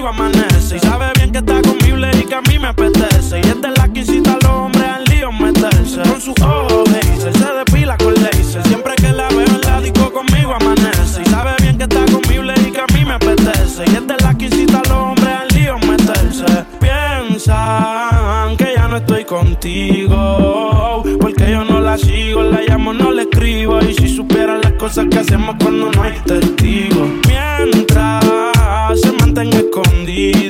Y 0.00 0.78
sabe 0.78 1.06
bien 1.16 1.32
que 1.32 1.38
está 1.38 1.60
conmigo 1.60 1.96
y 1.98 2.24
que 2.24 2.34
a 2.36 2.40
mí 2.42 2.56
me 2.56 2.68
apetece. 2.68 3.40
Y 3.40 3.48
esta 3.48 3.68
es 3.68 3.78
la 3.78 3.88
que 3.92 4.00
incita 4.00 4.34
a 4.34 4.36
los 4.36 4.46
hombres 4.46 4.84
al 4.84 5.04
lío 5.06 5.32
meterse. 5.32 6.02
Con 6.02 6.20
sus 6.20 6.40
ojos 6.40 6.88
Hazel, 6.90 7.34
se 7.34 7.52
depila 7.52 7.96
con 7.96 8.14
laser. 8.14 8.62
Siempre 8.68 8.94
que 8.94 9.10
la 9.10 9.28
veo 9.30 9.40
en 9.40 9.60
la 9.62 9.80
disco 9.80 10.12
conmigo 10.12 10.54
amanece. 10.54 11.22
Y 11.22 11.28
sabe 11.28 11.50
bien 11.62 11.78
que 11.78 11.82
está 11.82 12.04
conmigo 12.06 12.44
y 12.44 12.70
que 12.70 12.80
a 12.80 12.86
mí 12.94 13.04
me 13.04 13.14
apetece. 13.14 13.84
Y 13.90 13.96
esta 13.96 14.14
es 14.14 14.22
la 14.22 14.34
que 14.34 14.44
incita 14.44 14.78
a 14.78 14.88
los 14.88 14.98
hombres 14.98 15.28
al 15.28 15.48
lío 15.48 15.78
meterse. 15.78 16.46
Piensan 16.78 18.56
que 18.56 18.74
ya 18.76 18.86
no 18.86 18.98
estoy 18.98 19.24
contigo. 19.24 21.02
Porque 21.20 21.50
yo 21.50 21.64
no 21.64 21.80
la 21.80 21.98
sigo, 21.98 22.44
la 22.44 22.60
llamo, 22.60 22.92
no 22.92 23.10
le 23.10 23.22
escribo. 23.22 23.80
Y 23.80 23.94
si 23.94 24.14
supieran 24.14 24.60
las 24.62 24.74
cosas 24.74 25.06
que 25.10 25.18
hacemos 25.18 25.56
cuando 25.60 25.90
no 25.90 26.02
hay 26.04 26.12
testigos. 26.24 27.08
Mientras 27.26 28.24
se 28.94 29.12
mantenga 29.12 29.58
escondido. 29.58 29.87
Que 30.18 30.47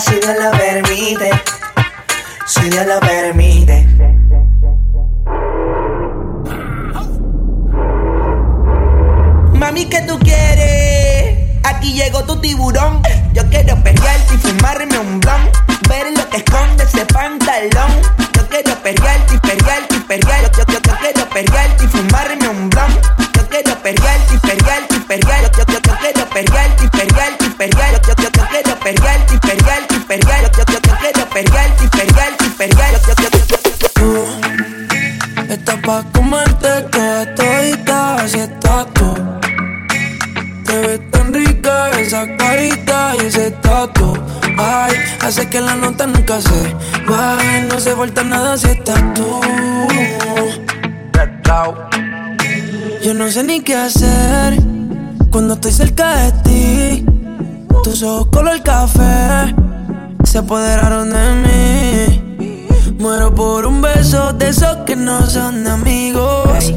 si 0.00 0.14
Dios 0.16 0.34
lo 0.40 0.50
permite. 0.50 1.30
Si 2.46 2.68
Dios 2.68 2.86
lo 2.86 3.00
permite. 3.00 3.86
Mami, 9.54 9.86
¿qué 9.86 10.00
tú 10.02 10.18
quieres? 10.18 11.60
Aquí 11.64 11.92
llegó 11.94 12.24
tu 12.24 12.40
tiburón. 12.40 13.02
Yo 13.32 13.48
quiero 13.50 13.76
perrearte 13.82 14.34
y 14.34 14.38
fumarme 14.38 14.98
un 14.98 15.20
blon. 15.20 15.50
Ver 15.88 16.16
lo 16.16 16.28
que 16.28 16.38
esconde 16.38 16.84
ese 16.84 17.06
pantalón. 17.06 18.02
Yo 18.34 18.48
quiero 18.48 18.74
perrearte 18.82 19.34
y 19.34 19.38
perrearte 19.38 19.96
y 19.96 20.00
perrearte. 20.00 20.58
Yo, 20.58 20.64
yo, 20.72 20.80
yo 20.82 20.96
quiero 20.98 21.28
perrearte 21.30 21.84
y 21.84 21.88
fumarme 21.88 22.48
un 22.48 22.68
blon. 22.70 23.00
Yo 23.34 23.48
quiero 23.48 23.74
perrearte 23.82 24.34
y 24.34 24.38
perrearte 24.38 24.94
y. 24.96 24.98
Yo, 24.98 25.64
yo, 25.68 25.80
yo 25.84 25.98
quiero 26.00 26.28
perrearte 26.30 26.84
y 26.84 26.88
perrearte 26.88 27.44
y 27.44 27.50
perrearte. 27.50 28.08
Yo, 28.08 28.14
yo, 28.22 28.30
yo 28.30 28.48
quiero 28.48 28.80
perrearte 28.80 29.34
yo, 31.34 33.14
yo, 33.18 33.38
yo, 33.48 33.56
Tú 33.94 35.52
estás 35.52 35.76
pa' 35.84 36.04
comerte 36.12 36.82
toda 36.92 37.34
todita, 37.34 38.16
así 38.16 38.38
estás 38.38 38.86
tú. 38.94 39.14
Te 40.64 40.78
ves 40.78 41.10
tan 41.10 41.34
rica 41.34 41.90
esa 41.98 42.36
carita 42.36 43.14
y 43.20 43.26
ese 43.26 43.50
tatu. 43.50 44.16
Ay, 44.56 44.94
hace 45.22 45.48
que 45.48 45.60
la 45.60 45.74
nota 45.74 46.06
nunca 46.06 46.40
se 46.40 46.74
baje, 47.08 47.62
no 47.62 47.80
se 47.80 47.96
falta 47.96 48.22
nada 48.22 48.56
si 48.56 48.68
estás 48.68 49.02
tú. 49.14 49.40
Yo 53.02 53.12
no 53.12 53.28
sé 53.28 53.42
ni 53.42 53.60
qué 53.60 53.74
hacer 53.74 54.56
cuando 55.30 55.54
estoy 55.54 55.72
cerca 55.72 56.16
de 56.16 56.32
ti. 56.44 57.06
Tus 57.82 58.02
ojos 58.02 58.28
color 58.28 58.62
café 58.62 59.63
se 60.24 60.38
apoderaron 60.38 61.10
de 61.10 61.34
mí. 61.44 62.94
Muero 62.98 63.34
por 63.34 63.66
un 63.66 63.82
beso 63.82 64.32
de 64.32 64.48
esos 64.48 64.76
que 64.86 64.96
no 64.96 65.26
son 65.26 65.64
de 65.64 65.70
amigos. 65.70 66.72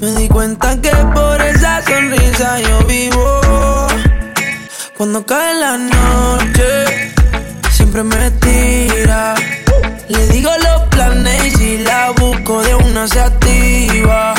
Me 0.00 0.10
di 0.12 0.28
cuenta 0.28 0.80
que 0.80 0.90
por 1.14 1.40
esa 1.42 1.82
sonrisa 1.82 2.60
yo 2.60 2.86
vivo. 2.86 3.40
Cuando 4.96 5.24
cae 5.26 5.54
la 5.54 5.78
noche, 5.78 7.12
siempre 7.70 8.02
me 8.02 8.30
tira. 8.32 9.34
Le 10.08 10.26
digo 10.28 10.50
los 10.62 10.82
planes 10.90 11.46
y 11.46 11.50
si 11.50 11.78
la 11.78 12.10
busco 12.10 12.62
de 12.62 12.74
una 12.74 13.08
se 13.08 13.20
activa. 13.20 14.34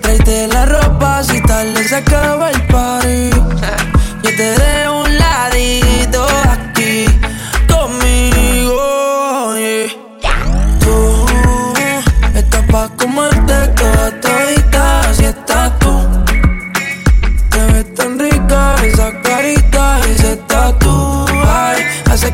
Tráete 0.00 0.48
la 0.48 0.66
ropa 0.66 1.22
si 1.22 1.40
tarde 1.42 1.88
se 1.88 1.96
acaba 1.96 2.50
el 2.50 2.66
party. 2.66 3.30
Yo 4.22 4.30
te 4.36 4.81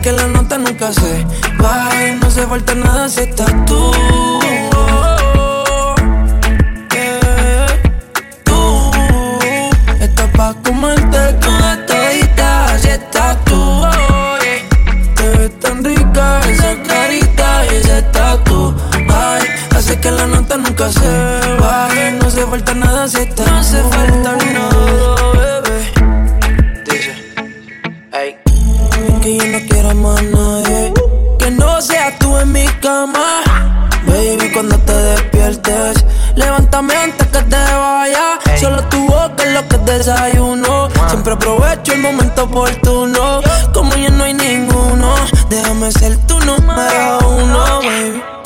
Que 0.03 0.13
la 0.13 0.27
nota 0.29 0.57
nunca 0.59 0.93
se 0.93 1.27
baje, 1.59 2.17
no 2.21 2.31
se 2.31 2.47
falta 2.47 2.75
nada 2.75 3.09
si 3.09 3.21
estás 3.21 3.53
tú. 3.67 3.93
Yeah. 6.95 7.67
Tú 8.45 8.91
estás 10.01 10.31
pa' 10.37 10.55
comerte 10.65 11.33
toda 11.41 11.85
todita, 11.87 12.65
así 12.73 12.89
estás 12.89 13.45
tú. 13.45 13.83
yeah. 14.41 15.15
Te 15.17 15.29
ves 15.37 15.59
tan 15.59 15.85
rica 15.85 16.41
esa 16.49 16.75
carita 16.85 17.65
y 17.67 17.77
ese 17.77 18.03
tatu. 18.13 18.75
Ay, 19.11 19.43
hace 19.77 19.99
que 20.01 20.11
la 20.11 20.27
nota 20.27 20.57
nunca 20.57 20.91
se 20.91 21.57
baje. 21.61 22.13
No 22.13 22.29
hace 22.29 22.47
falta 22.47 22.75
nada 22.75 23.09
si 23.09 23.19
está. 23.19 23.45
No 23.45 23.59
hace 23.59 23.83
falta 23.83 24.37
nada, 24.37 24.48
desayuno. 39.99 40.89
Siempre 41.09 41.33
aprovecho 41.33 41.93
el 41.93 42.01
momento 42.01 42.45
oportuno. 42.45 43.41
Como 43.75 43.95
ya 43.97 44.11
no 44.11 44.25
hay 44.25 44.35
ninguno, 44.35 45.15
déjame 45.49 45.91
ser 45.93 46.17
tu 46.27 46.39
número 46.41 47.19
uno, 47.29 47.81
baby. 47.83 48.38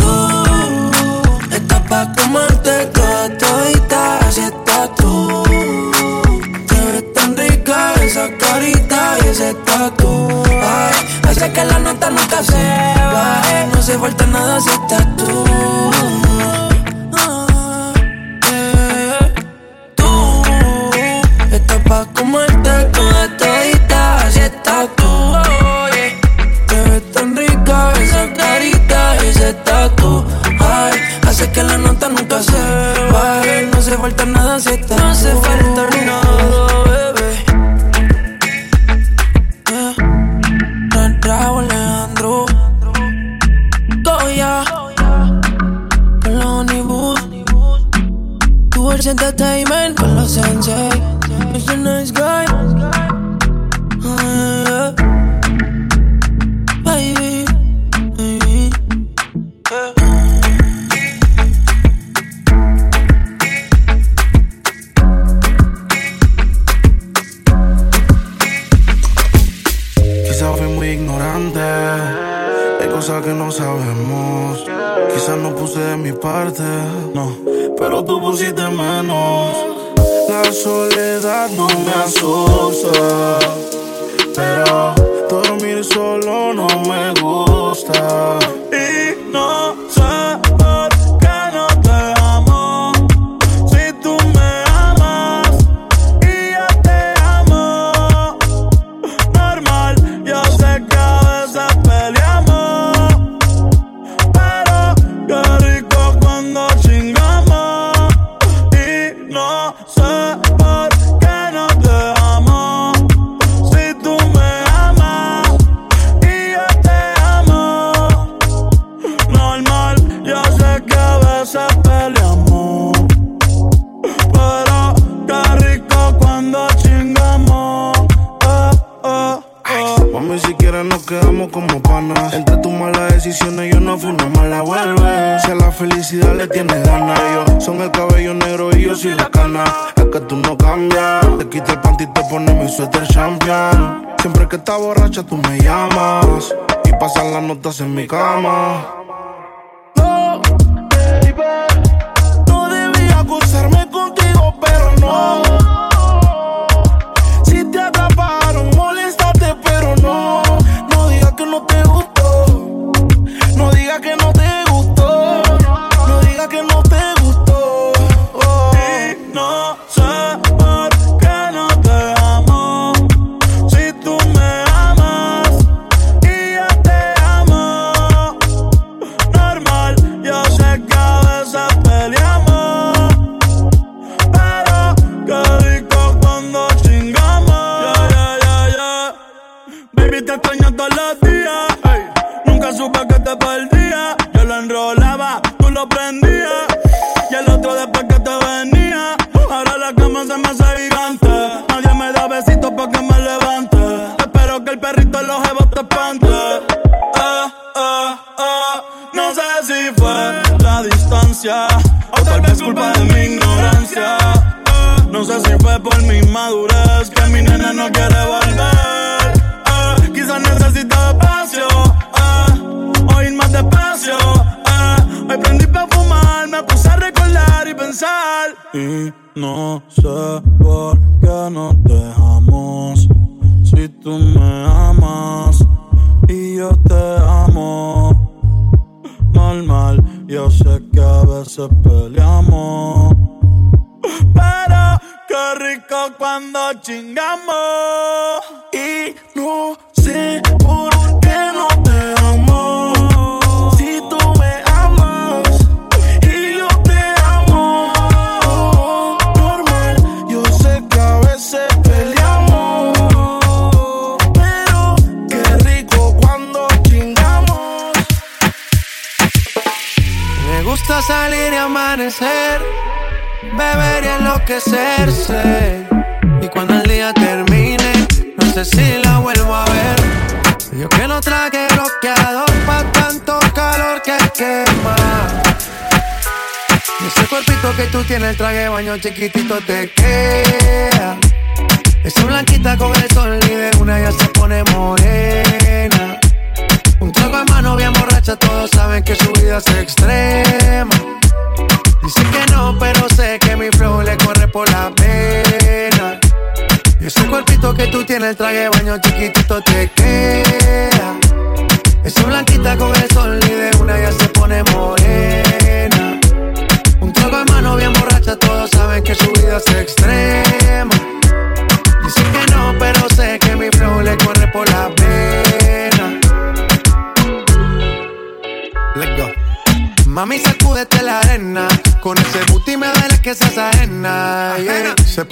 niño 288.93 289.01
chiquitito. 289.01 289.42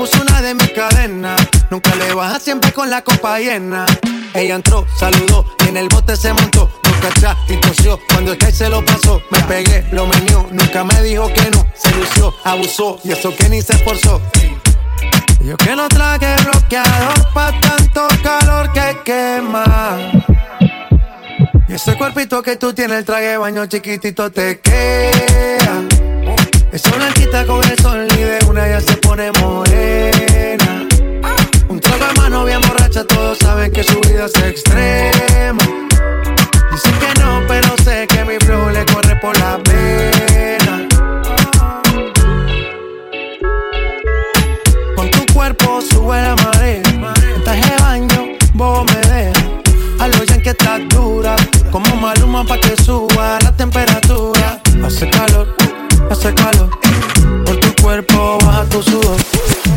puse 0.00 0.18
una 0.18 0.40
de 0.40 0.54
mis 0.54 0.70
cadenas. 0.70 1.38
Nunca 1.68 1.94
le 1.94 2.14
baja 2.14 2.40
siempre 2.40 2.72
con 2.72 2.88
la 2.88 3.02
copa 3.02 3.38
llena. 3.38 3.84
Ella 4.32 4.54
entró, 4.54 4.86
saludó 4.98 5.44
y 5.62 5.68
en 5.68 5.76
el 5.76 5.88
bote 5.90 6.16
se 6.16 6.32
montó. 6.32 6.70
Nunca 6.84 7.08
atrás 7.08 7.36
y 7.50 7.56
tosió. 7.56 8.00
Cuando 8.08 8.32
el 8.32 8.38
que 8.38 8.50
se 8.50 8.70
lo 8.70 8.82
pasó, 8.82 9.20
me 9.30 9.40
pegué, 9.40 9.84
lo 9.92 10.06
menió. 10.06 10.48
Nunca 10.52 10.84
me 10.84 11.02
dijo 11.02 11.30
que 11.34 11.50
no. 11.50 11.66
Se 11.74 11.94
lució, 11.94 12.34
abusó 12.44 12.98
y 13.04 13.12
eso 13.12 13.36
que 13.36 13.50
ni 13.50 13.60
se 13.60 13.74
esforzó. 13.74 14.22
Yo 15.44 15.58
que 15.58 15.76
no 15.76 15.86
traje 15.88 16.34
bloqueador 16.44 17.32
pa' 17.34 17.52
tanto 17.60 18.08
calor 18.22 18.72
que 18.72 18.96
quema. 19.04 19.98
Y 21.68 21.74
ese 21.74 21.94
cuerpito 21.98 22.42
que 22.42 22.56
tú 22.56 22.72
tienes, 22.72 23.00
el 23.00 23.04
traje 23.04 23.36
baño 23.36 23.66
chiquitito 23.66 24.32
te 24.32 24.60
queda. 24.60 26.09
Esa 26.72 26.90
blanquita 26.94 27.44
con 27.46 27.64
el 27.68 27.76
sol 27.80 28.06
y 28.16 28.22
de 28.22 28.38
una 28.48 28.68
ya 28.68 28.80
se 28.80 28.96
pone 28.98 29.32
morena. 29.40 30.86
Un 31.68 31.80
trago 31.80 32.04
a 32.04 32.12
mano 32.14 32.44
bien 32.44 32.60
borracha, 32.60 33.04
todos 33.04 33.38
saben 33.38 33.72
que 33.72 33.82
su 33.82 34.00
vida 34.02 34.26
es 34.26 34.34
extrema. 34.40 35.64
Dicen 36.70 36.94
que 37.00 37.20
no, 37.20 37.42
pero 37.48 37.76
sé 37.82 38.06
que 38.06 38.24
mi 38.24 38.36
flow 38.38 38.70
le 38.70 38.84
corre 38.86 39.16
por 39.16 39.36
la 39.40 39.58
pena. 39.64 40.88
Con 44.94 45.10
tu 45.10 45.26
cuerpo 45.34 45.80
sube 45.80 46.22
la 46.22 46.36
marea. 46.36 46.82
Estás 47.36 47.68
de 47.68 47.82
baño, 47.82 48.28
vos 48.54 48.84
me 48.84 49.00
dejas. 49.10 49.44
A 49.98 50.06
lo 50.06 50.20
que 50.20 50.50
estás 50.50 50.88
dura. 50.88 51.34
Como 51.72 51.96
maluma 51.96 52.44
pa' 52.44 52.58
que 52.58 52.76
suba 52.80 53.40
la 53.42 53.56
temperatura. 53.56 54.60
Hace 54.84 55.10
calor 55.10 55.69
hace 56.10 56.34
calor. 56.34 56.68
Por 57.44 57.56
tu 57.60 57.82
cuerpo 57.82 58.38
baja 58.44 58.64
tu 58.66 58.82
sudor. 58.82 59.16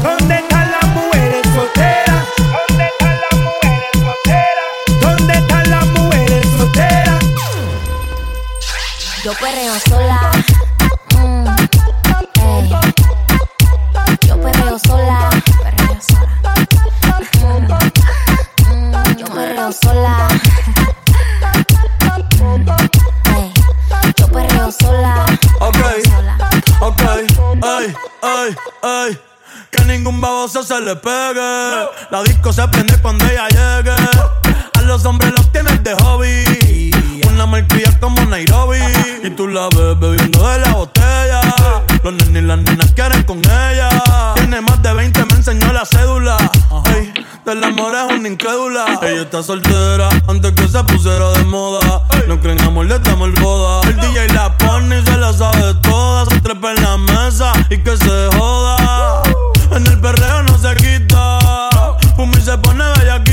¿Dónde 0.01 0.35
están 0.35 0.71
las 0.71 0.85
mujeres 0.87 1.41
solteras? 1.53 2.25
¿Dónde 2.37 2.85
están 2.85 3.19
las 3.21 3.39
mujeres 3.39 3.91
solteras? 3.93 4.69
¿Dónde 5.01 5.33
están 5.33 5.69
las 5.69 5.85
mujeres 5.87 6.47
solteras? 6.57 7.23
Yo 9.23 9.31
perreo 9.33 9.79
sola. 9.87 10.31
Mm. 11.17 11.45
Yo 14.27 14.41
perreo 14.41 14.79
sola. 14.79 15.29
Perreo 15.63 15.97
sola. 16.01 16.43
Mm, 17.39 18.75
mm, 18.75 19.15
yo 19.17 19.25
perreo 19.27 19.71
sola. 19.71 20.22
Ay. 28.81 29.19
Que 29.71 29.83
ningún 29.85 30.19
baboso 30.21 30.63
se 30.63 30.79
le 30.81 30.95
pegue. 30.95 31.87
La 32.11 32.23
disco 32.23 32.51
se 32.53 32.67
prende 32.67 32.97
cuando 33.01 33.25
ella 33.25 33.47
llegue. 33.49 33.95
A 34.73 34.81
los 34.81 35.05
hombres 35.05 35.31
los 35.31 35.51
tienes 35.51 35.83
de 35.83 35.93
hobby. 35.95 36.91
Una 37.27 37.45
malcria 37.45 37.91
como 37.99 38.23
Nairobi. 38.25 38.79
Y 39.23 39.29
tú 39.31 39.47
la 39.47 39.69
ves 39.69 39.99
bebiendo 39.99 40.47
de 40.49 40.59
la 40.59 40.73
botella. 40.73 41.41
Los 42.03 42.13
nenes 42.15 42.43
y 42.43 42.45
las 42.45 42.57
nenas 42.57 42.91
quieren 42.91 43.23
con 43.23 43.39
ella. 43.39 43.89
Tiene 44.35 44.59
más 44.59 44.81
de 44.81 44.93
20, 44.93 45.25
me 45.25 45.33
enseñó 45.35 45.71
la 45.71 45.85
cédula. 45.85 46.35
Ey, 46.93 47.13
del 47.45 47.63
amor 47.63 47.93
es 47.95 48.17
una 48.17 48.27
incrédula. 48.27 48.99
Ella 49.01 49.21
está 49.21 49.41
soltera 49.41 50.09
antes 50.27 50.51
que 50.51 50.67
se 50.67 50.83
pusiera 50.83 51.31
de 51.31 51.45
moda. 51.45 52.03
No 52.27 52.37
creen 52.41 52.61
amor, 52.61 52.87
le 52.87 52.99
damos 52.99 53.29
el 53.29 53.41
boda. 53.41 53.87
El 53.87 53.95
DJ 53.95 54.27
la 54.33 54.57
pone 54.57 54.99
y 54.99 55.05
se 55.05 55.15
la 55.15 55.31
sabe 55.31 55.75
toda. 55.75 56.25
Se 56.25 56.41
trepa 56.41 56.73
en 56.73 56.83
la 56.83 56.97
mesa 56.97 57.53
y 57.69 57.77
que 57.77 57.95
se 57.95 58.29
joda. 58.37 59.23
En 59.71 59.87
el 59.87 59.97
perreo 60.01 60.43
no 60.43 60.57
se 60.57 60.75
quita. 60.75 61.39
Fumi 62.17 62.41
se 62.41 62.57
pone 62.57 62.83
bellaquita. 62.99 63.32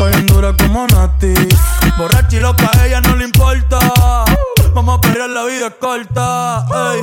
Estoy 0.00 0.14
en 0.18 0.26
dura 0.28 0.54
como 0.56 0.86
Nati. 0.86 1.34
Borracha 1.98 2.34
y 2.34 2.40
loca, 2.40 2.70
a 2.72 2.86
ella 2.86 3.02
no 3.02 3.16
le 3.16 3.24
importa. 3.24 3.78
Vamos 4.72 4.96
a 4.96 5.00
pelear, 5.02 5.28
la 5.28 5.44
vida 5.44 5.66
es 5.66 5.74
corta. 5.78 6.64
ey. 6.94 7.00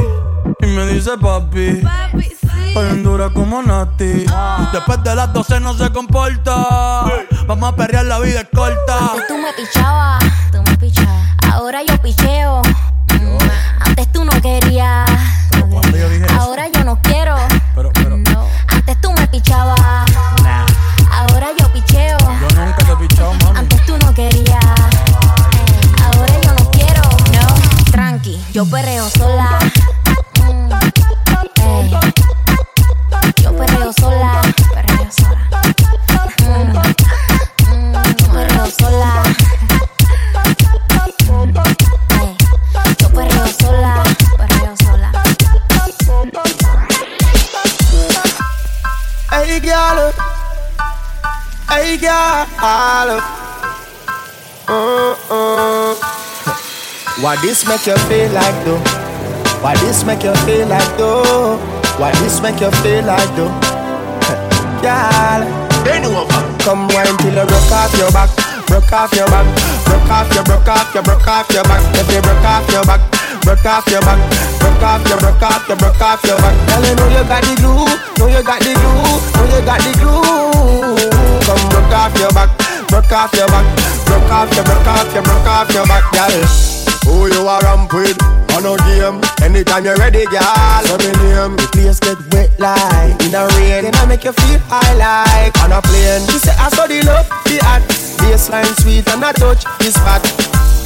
Y 0.61 0.65
me 0.65 0.87
dice 0.87 1.11
papi. 1.15 1.83
Estoy 2.17 2.89
en 2.89 3.03
dura 3.03 3.29
como 3.29 3.61
Nati. 3.61 4.25
Después 4.73 5.03
de 5.03 5.13
las 5.13 5.31
12 5.31 5.59
no 5.59 5.75
se 5.75 5.91
comporta. 5.91 7.05
Vamos 7.45 7.71
a 7.71 7.75
perrear, 7.75 8.05
la 8.05 8.17
vida 8.17 8.41
es 8.41 8.47
corta. 8.51 8.97
Antes 9.11 9.27
tú 9.27 9.37
me 9.37 9.53
pichabas. 9.53 10.23
Tú 10.51 10.63
me 10.63 10.77
pichabas. 10.77 11.37
Ahora 11.53 11.83
yo 11.87 12.01
picheo. 12.01 12.63
Mm, 12.63 13.37
Antes 13.81 14.11
tú 14.11 14.25
no 14.25 14.31
querías. 14.41 15.07
Ahora 16.35 16.67
yo 16.73 16.83
no 16.83 16.99
quiero. 17.03 17.35
Yo 28.67 28.71
perreo 28.71 29.09
sola. 29.09 29.59
Mm. 30.43 30.69
Yo 33.41 33.55
perreo 33.55 33.93
sola. 33.93 34.41
Yo 42.99 43.07
perreo 43.07 44.73
sola. 44.75 45.13
Hey. 49.31 49.61
Hey, 51.69 51.97
girl. 51.97 53.21
Uh-uh. 54.67 56.26
Why 57.21 57.35
this 57.41 57.65
make 57.67 57.85
you 57.87 57.97
feel 58.05 58.31
like 58.31 58.57
though? 58.63 58.77
Why 59.65 59.73
this 59.81 60.05
make 60.05 60.23
you 60.23 60.33
feel 60.45 60.67
like 60.67 60.97
though? 60.97 61.57
Why 61.97 62.11
this 62.21 62.39
make 62.41 62.61
you 62.61 62.69
feel 62.85 63.05
like 63.05 63.29
though? 63.35 63.49
Girl. 64.85 65.67
Come 66.67 66.87
wine 66.91 67.17
till 67.23 67.33
you 67.33 67.47
broke 67.47 67.71
off 67.71 67.95
your 67.97 68.11
back, 68.11 68.29
broke 68.67 68.91
off 68.91 69.13
your 69.15 69.25
back, 69.31 69.47
broke 69.87 70.11
off 70.11 70.29
your, 70.35 70.43
broke 70.43 70.67
off 70.67 70.93
your, 70.93 71.01
broke 71.01 71.27
off 71.27 71.49
your 71.49 71.63
back. 71.63 71.81
If 71.95 72.11
you 72.11 72.21
broke 72.21 72.43
off 72.43 72.69
your 72.69 72.83
back, 72.83 73.01
broke 73.41 73.65
off 73.65 73.87
your 73.87 74.01
back, 74.01 74.19
broke 74.59 74.83
off 74.83 75.07
your, 75.07 75.17
broke 75.17 75.41
off 75.41 75.67
your, 75.67 75.77
broke 75.77 76.01
off 76.01 76.23
your 76.27 76.37
back. 76.37 76.55
Girl, 76.67 76.83
you 76.83 76.93
know 76.93 77.07
you 77.07 77.23
got 77.23 77.41
the 77.41 77.55
glue, 77.55 77.87
know 78.19 78.27
you 78.27 78.43
got 78.43 78.59
the 78.59 78.73
glue, 78.75 79.17
know 79.33 79.47
you 79.47 79.61
got 79.65 79.79
the 79.79 79.91
glue. 79.95 81.01
Come 81.47 81.63
broke 81.71 81.95
off 81.95 82.13
your 82.19 82.31
back, 82.35 82.51
broke 82.91 83.11
off 83.15 83.33
your 83.33 83.47
back, 83.47 83.65
broke 84.05 84.31
off 84.31 84.53
your, 84.53 84.65
broke 84.67 84.87
off 84.91 85.13
your, 85.15 85.23
broke 85.23 85.47
off 85.47 85.73
your 85.73 85.87
back, 85.87 86.03
girl. 86.11 86.76
Who 87.07 87.31
you 87.31 87.47
are 87.47 87.61
ramp 87.63 87.93
with? 87.93 88.19
On 88.53 88.67
a 88.67 88.75
game. 88.83 89.23
Anytime 89.41 89.85
you're 89.85 89.95
ready, 89.95 90.25
girl. 90.27 90.83
So 90.83 90.97
me 90.99 91.09
name. 91.23 91.55
The 91.55 91.67
place 91.71 91.99
get 91.99 92.19
wet 92.35 92.51
like 92.59 93.15
in 93.23 93.31
the 93.31 93.47
rain. 93.55 93.87
Then 93.87 93.95
I 93.95 94.05
make 94.05 94.23
you 94.23 94.33
feel 94.33 94.59
high 94.67 94.93
like 94.99 95.55
on 95.63 95.71
a 95.71 95.81
plane. 95.81 96.21
She 96.27 96.37
say 96.39 96.55
I 96.59 96.69
saw 96.69 96.85
the 96.85 97.01
love, 97.07 97.27
the 97.47 97.63
art. 97.65 97.83
Baseline 98.19 98.75
sweet 98.81 99.07
and 99.07 99.23
I 99.23 99.31
touch 99.31 99.63
the 99.79 99.89
spot. 99.89 100.21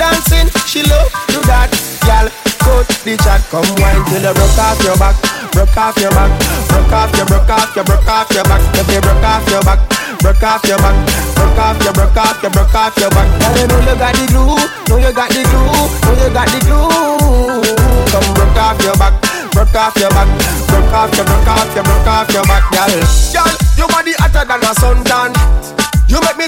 Dancing, 0.02 0.50
she 0.66 0.82
love 0.90 1.14
do 1.30 1.38
that. 1.46 1.70
Girl, 2.02 2.26
cut 2.58 2.90
the 3.06 3.14
chat. 3.22 3.38
Come 3.54 3.70
wine 3.78 4.02
till 4.10 4.26
you 4.26 4.34
broke 4.34 4.58
off 4.58 4.82
your 4.82 4.98
back. 4.98 5.14
Broke 5.54 5.78
off 5.78 5.94
your 6.02 6.10
back. 6.10 6.34
Broke 6.74 6.90
off 6.90 7.14
your, 7.14 7.30
broke 7.30 7.54
off 7.54 7.70
your, 7.78 7.86
broke 7.86 8.10
off 8.10 8.26
your 8.34 8.42
back. 8.50 8.66
If 8.82 8.90
you 8.90 8.98
broke 8.98 9.22
off 9.22 9.46
your 9.46 9.62
back. 9.62 9.78
Broke 10.26 10.42
off 10.42 10.66
your 10.66 10.82
back. 10.82 10.98
Broke 11.38 11.62
off 11.62 11.78
your, 11.86 11.94
broke 11.94 12.18
off 12.18 12.42
your, 12.42 12.50
broke 12.50 12.74
off 12.74 12.98
your 12.98 13.14
back. 13.14 13.30
Girl, 13.30 13.54
you 13.62 13.68
know 13.70 13.78
you 13.86 13.94
got 14.02 14.14
the 14.18 14.26
glue. 14.26 14.58
Know 14.90 14.98
you 14.98 15.14
got 15.14 15.30
the 15.30 15.42
glue. 15.46 15.70
Know 15.70 16.14
you 16.18 16.30
got 16.34 16.50
the 16.50 16.60
glue. 16.66 17.62
Come 18.10 18.30
broke 18.34 18.58
off 18.58 18.82
your 18.82 18.98
back. 18.98 19.14
Broke 19.54 19.78
off 19.78 19.94
your 20.02 20.10
back. 20.18 20.30
Broke 20.66 20.94
off 20.98 21.14
your, 21.14 21.26
broke 21.30 21.46
off 21.46 21.70
your, 21.78 21.86
broke 21.86 22.10
off 22.10 22.30
your 22.34 22.46
back, 22.50 22.66
girl. 22.74 22.90
Girl, 22.90 23.54
your 23.78 23.86
body 23.86 24.18
hotter 24.18 24.50
than 24.50 24.66
a 24.66 24.74
suntan. 24.82 25.41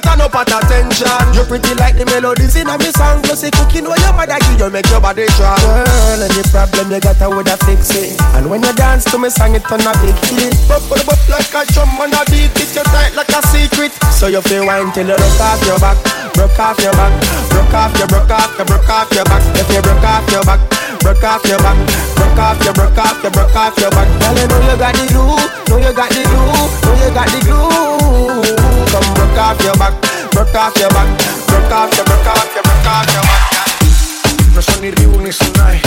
Turn 0.03 0.19
up 0.19 0.35
at 0.35 0.51
attention. 0.51 1.07
You 1.33 1.47
pretty 1.47 1.73
like 1.79 1.95
the 1.95 2.05
melodies 2.05 2.55
in 2.59 2.67
a 2.67 2.75
me 2.77 2.91
song. 2.91 3.23
Plus 3.23 3.41
the 3.41 3.49
cooking 3.49 3.87
when 3.87 3.99
your 4.03 4.13
mother 4.13 4.37
give 4.51 4.59
you 4.59 4.69
make 4.69 4.87
your 4.91 4.99
body 4.99 5.25
strong. 5.33 5.57
Girl, 5.63 6.21
any 6.21 6.43
problem 6.51 6.91
you 6.91 6.99
got, 6.99 7.19
I 7.23 7.27
woulda 7.31 7.55
fix 7.63 7.89
it. 7.95 8.19
And 8.35 8.51
when 8.51 8.61
you 8.61 8.73
dance 8.75 9.07
to 9.09 9.17
me 9.17 9.31
song, 9.31 9.55
it 9.55 9.63
turn 9.65 9.81
a 9.81 9.91
big 10.03 10.19
hit. 10.27 10.53
Bop, 10.67 10.83
bop 10.91 11.23
like 11.31 11.55
a 11.55 11.61
drum 11.71 11.95
on 11.97 12.11
a 12.11 12.21
beat. 12.27 12.51
It 12.59 12.75
you 12.75 12.83
tight 12.91 13.15
like 13.15 13.31
a 13.31 13.39
secret. 13.47 13.95
So 14.11 14.27
you 14.27 14.41
feel 14.43 14.67
wine 14.67 14.91
till 14.91 15.07
you 15.07 15.15
broke 15.15 15.41
off 15.41 15.63
your 15.63 15.79
back, 15.79 15.97
broke 16.35 16.59
off 16.59 16.79
your 16.83 16.93
back, 16.93 17.11
broke 17.49 17.73
off 17.73 17.95
your, 17.97 18.07
broke 18.07 18.31
off 18.31 18.51
your, 18.59 18.67
broke 18.67 18.89
off 18.89 19.11
your 19.15 19.25
back. 19.25 19.43
If 19.55 19.67
you 19.71 19.81
broke 19.81 20.03
off 20.03 20.27
your 20.31 20.43
back, 20.43 20.59
broke 20.99 21.23
off 21.23 21.43
your 21.47 21.59
back, 21.59 21.77
broke 22.15 22.39
off 22.39 22.59
your, 22.63 22.73
broke 22.73 22.99
off 22.99 23.23
your, 23.23 23.31
broke 23.31 23.55
off 23.55 23.77
your 23.79 23.91
back. 23.91 24.07
Girl, 24.19 24.35
you 24.35 24.47
know 24.47 24.59
you 24.67 24.75
got 24.77 24.93
the 24.95 25.05
glue, 25.11 25.39
know 25.71 25.77
you 25.79 25.93
got 25.95 26.09
the 26.11 26.23
glue, 26.27 26.43
know 26.43 26.93
you 26.99 27.09
got 27.15 27.27
the 27.31 27.39
glue. 27.47 28.62
Broke 29.33 29.45
off 29.45 29.63
your 29.63 29.73
back, 29.77 29.93
broke 30.29 30.53
off 30.53 30.77
your 30.77 30.89
back, 30.89 31.07
broke 31.47 31.71
off 31.71 31.97
your, 31.97 32.05
broke 32.05 32.27
off 32.27 32.53
your, 32.53 32.61
broke 32.61 32.85
off 32.85 33.13
your 33.13 33.23
back. 33.23 34.53
No 34.53 34.61
son 34.61 34.81
ni 34.81 34.91
Reebok 34.91 35.23
ni 35.23 35.31
Sonai. 35.31 35.81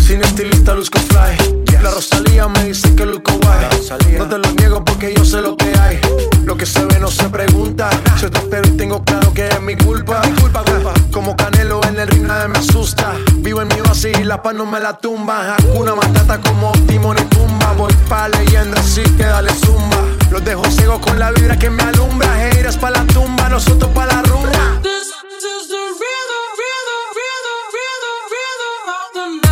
Sin 0.00 0.22
estilista 0.22 0.72
luzco 0.72 0.98
fly. 1.00 1.36
La 1.82 1.90
Rosalía 1.90 2.48
me 2.48 2.64
dice 2.64 2.94
que 2.94 3.04
luzco 3.04 3.32
guay. 3.42 4.16
No 4.16 4.26
te 4.26 4.38
lo 4.38 4.50
niego 4.52 4.82
porque 4.82 5.12
yo 5.14 5.22
sé 5.22 5.42
lo 5.42 5.54
que 5.58 5.70
hay. 5.78 6.00
Lo 6.46 6.56
que 6.56 6.64
se 6.64 6.82
ve 6.86 6.98
no 6.98 7.08
se 7.08 7.28
pregunta. 7.28 7.90
Yo 8.22 8.30
te 8.30 8.38
espero 8.38 8.66
y 8.66 8.70
tengo 8.78 9.04
claro 9.04 9.34
que 9.34 9.48
es 9.48 9.60
mi 9.60 9.76
culpa. 9.76 10.22
Mi 10.24 10.32
culpa, 10.40 10.64
culpa. 10.64 10.94
como 11.12 11.36
Canelo 11.36 11.82
en 11.84 11.98
el 11.98 12.08
ring 12.08 12.26
nadie 12.26 12.48
me 12.48 12.58
asusta. 12.58 13.12
Vivo 13.34 13.60
en 13.60 13.68
mi 13.68 13.80
oasis 13.80 14.18
y 14.18 14.24
la 14.24 14.42
paz 14.42 14.54
no 14.54 14.64
me 14.64 14.80
la 14.80 14.96
tumba. 14.96 15.56
Hakuna 15.58 15.94
Matata 15.94 16.40
como 16.40 16.72
Timon 16.88 17.18
y 17.18 17.22
Pumba. 17.34 17.74
Voy 17.76 17.92
pa' 18.08 18.30
leyenda, 18.30 18.80
así 18.80 19.02
que 19.02 19.24
dale 19.24 19.52
zumba. 19.52 20.05
Los 20.30 20.44
dejo 20.44 20.64
ciego 20.70 21.00
con 21.00 21.18
la 21.18 21.30
vibra 21.32 21.56
que 21.56 21.70
me 21.70 21.82
alumbra. 21.82 22.48
Heiras 22.50 22.76
pa' 22.76 22.90
la 22.90 23.04
tumba, 23.06 23.48
nosotros 23.48 23.90
pa' 23.92 24.06
la 24.06 24.22
rumba. 24.22 24.80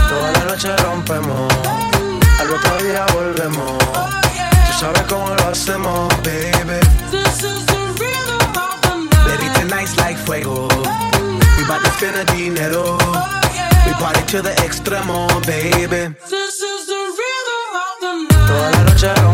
Toda 0.09 0.33
la 0.33 0.45
noche 0.45 0.77
rompemos, 0.77 1.53
al 2.41 2.51
otro 2.53 2.77
día 2.85 3.07
volvemos. 3.15 3.79
Tú 4.67 4.73
sabes 4.79 5.03
cómo 5.09 5.29
lo 5.35 5.49
hacemos, 5.49 6.09
baby. 6.23 6.81
Tonight's 9.55 9.97
like 9.97 10.19
fuego. 10.19 10.69
We 11.57 11.65
bout 11.67 11.83
to 11.83 11.91
spend 11.93 12.17
the 12.17 12.25
dinero. 12.33 12.99
We 13.87 13.93
party 13.95 14.23
to 14.33 14.43
the 14.43 14.53
extremo, 14.63 15.27
baby. 15.47 16.15
Toda 18.47 18.71
la 18.71 18.83
noche 18.85 19.15
rompemos, 19.15 19.34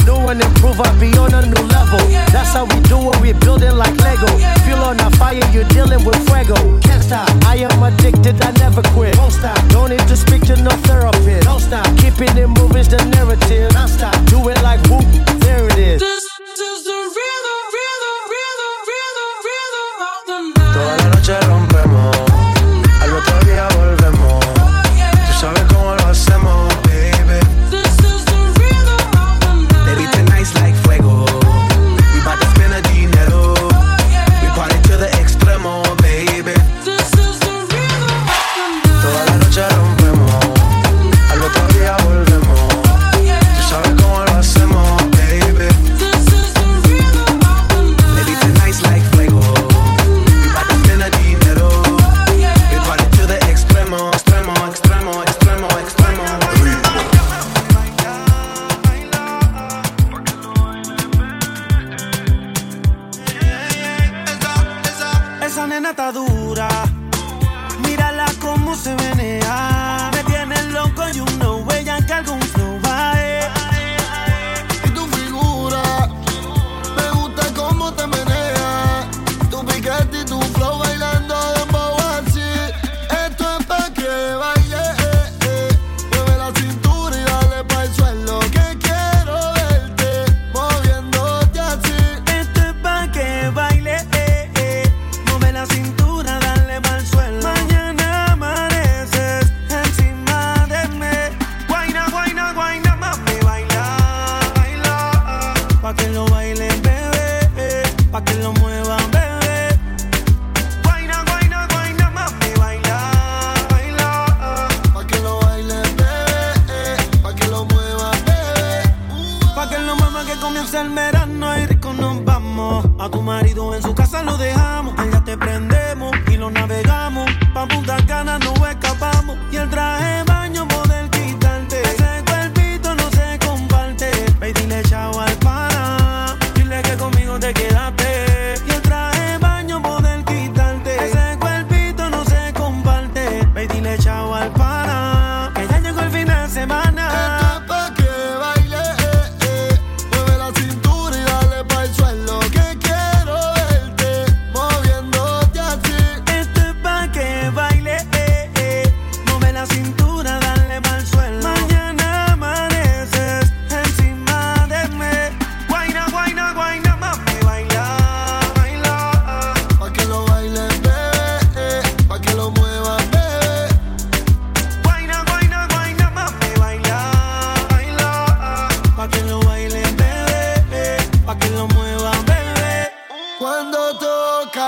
And 0.31 0.41
improve, 0.41 0.79
I'll 0.79 0.97
be 0.97 1.11
on 1.17 1.33
a 1.33 1.41
new 1.45 1.61
level. 1.67 1.99
That's 2.31 2.53
how 2.53 2.63
we 2.63 2.79
do 2.87 3.11
it, 3.11 3.19
we 3.19 3.33
building 3.33 3.75
like 3.75 3.93
Lego. 3.97 4.27
Feel 4.63 4.77
on 4.77 4.97
a 5.01 5.11
fire, 5.17 5.43
you're 5.51 5.67
dealing 5.75 6.05
with 6.05 6.15
fuego. 6.25 6.55
Can't 6.79 7.03
stop, 7.03 7.27
I 7.43 7.57
am 7.57 7.83
addicted, 7.83 8.41
I 8.41 8.51
never 8.51 8.81
quit. 8.95 9.17
Won't 9.17 9.33
stop, 9.33 9.59
don't 9.67 9.89
need 9.89 10.07
to 10.07 10.15
speak 10.15 10.43
to 10.43 10.55
no 10.63 10.69
therapist. 10.87 11.43
Don't 11.43 11.59
stop, 11.59 11.85
keeping 11.97 12.37
it 12.37 12.47
moving's 12.47 12.87
the 12.87 13.03
narrative. 13.11 13.73
Non 13.73 13.89
stop, 13.89 14.15
do 14.27 14.47
it 14.47 14.61
like 14.63 14.79
whoop, 14.87 15.03
there 15.41 15.67
it 15.67 15.77
is. 15.77 16.30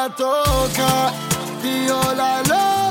toca, 0.09 1.13
tío 1.61 2.13
la 2.15 2.41
loca. 2.41 2.82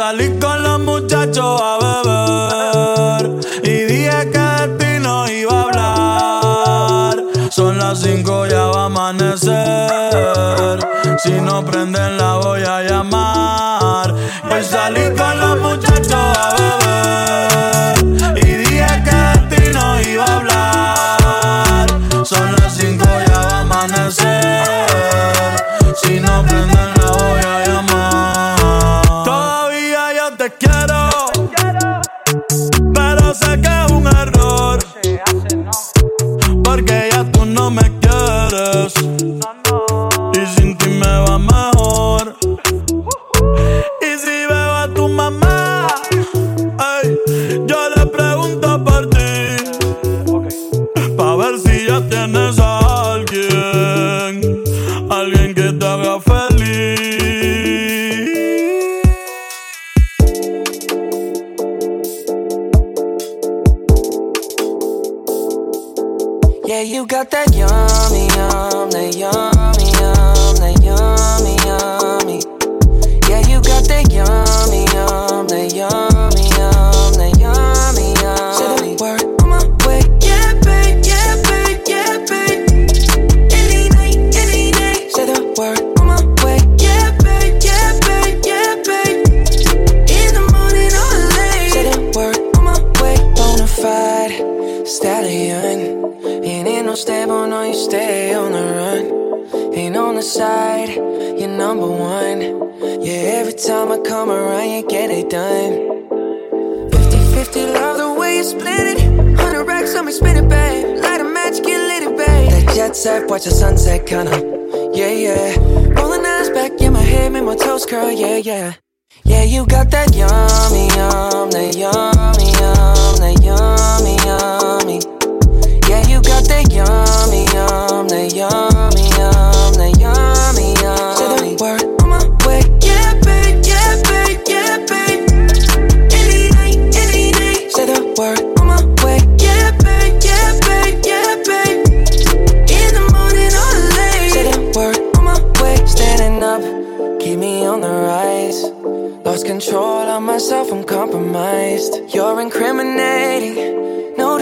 salí 0.00 0.38
con 0.38 0.62
los 0.62 0.80
muchachos 0.80 1.60
a 1.60 1.72
beber 1.84 3.22
y 3.62 3.84
dije 3.84 4.30
que 4.32 4.38
de 4.38 4.68
ti 4.78 4.92
no 4.98 5.28
iba 5.28 5.52
a 5.52 5.62
hablar. 5.64 7.24
Son 7.50 7.76
las 7.76 8.00
cinco, 8.00 8.46
ya 8.46 8.64
va 8.68 8.84
a 8.84 8.86
amanecer. 8.86 10.78
Si 11.22 11.32
no 11.32 11.62
prenden 11.66 12.16
la. 12.16 12.19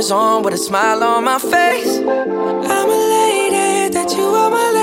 sneakers 0.00 0.10
on 0.10 0.42
with 0.42 0.54
a 0.54 0.58
smile 0.58 1.02
on 1.02 1.24
my 1.24 1.38
face. 1.38 1.98
I'm 1.98 2.88
elated 2.88 3.92
that 3.92 4.14
you 4.16 4.24
are 4.24 4.50
my. 4.50 4.79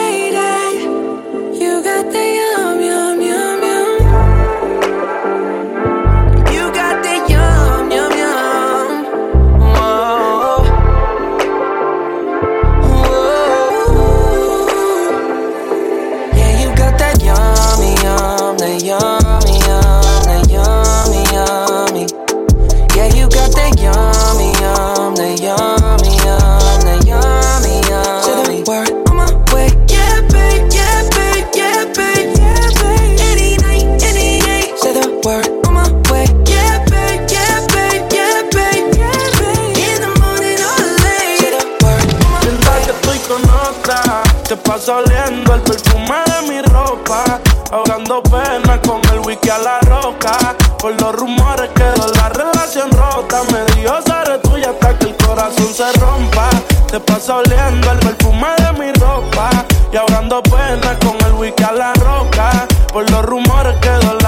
pena 48.23 48.81
con 48.81 49.01
el 49.11 49.19
wiki 49.25 49.49
a 49.49 49.57
la 49.57 49.79
roca. 49.81 50.55
Por 50.79 50.99
los 51.01 51.15
rumores 51.15 51.69
quedó 51.75 52.07
la 52.13 52.29
relación 52.29 52.91
rota. 52.91 53.41
Me 53.51 53.63
dio 53.73 53.93
seré 54.05 54.37
tuya 54.39 54.71
hasta 54.71 54.97
que 54.97 55.09
el 55.09 55.17
corazón 55.17 55.73
se 55.73 55.91
rompa. 55.93 56.49
Te 56.89 56.99
paso 56.99 57.37
oliendo 57.37 57.91
el 57.91 57.99
perfume 57.99 58.47
de 58.57 58.79
mi 58.79 58.91
ropa. 58.93 59.49
Y 59.91 59.97
ahorrando 59.97 60.41
pena 60.43 60.97
con 60.99 61.17
el 61.25 61.33
wiki 61.33 61.63
a 61.63 61.71
la 61.71 61.93
roca. 61.93 62.67
Por 62.91 63.09
los 63.09 63.25
rumores 63.25 63.77
quedó 63.81 64.13
la 64.21 64.26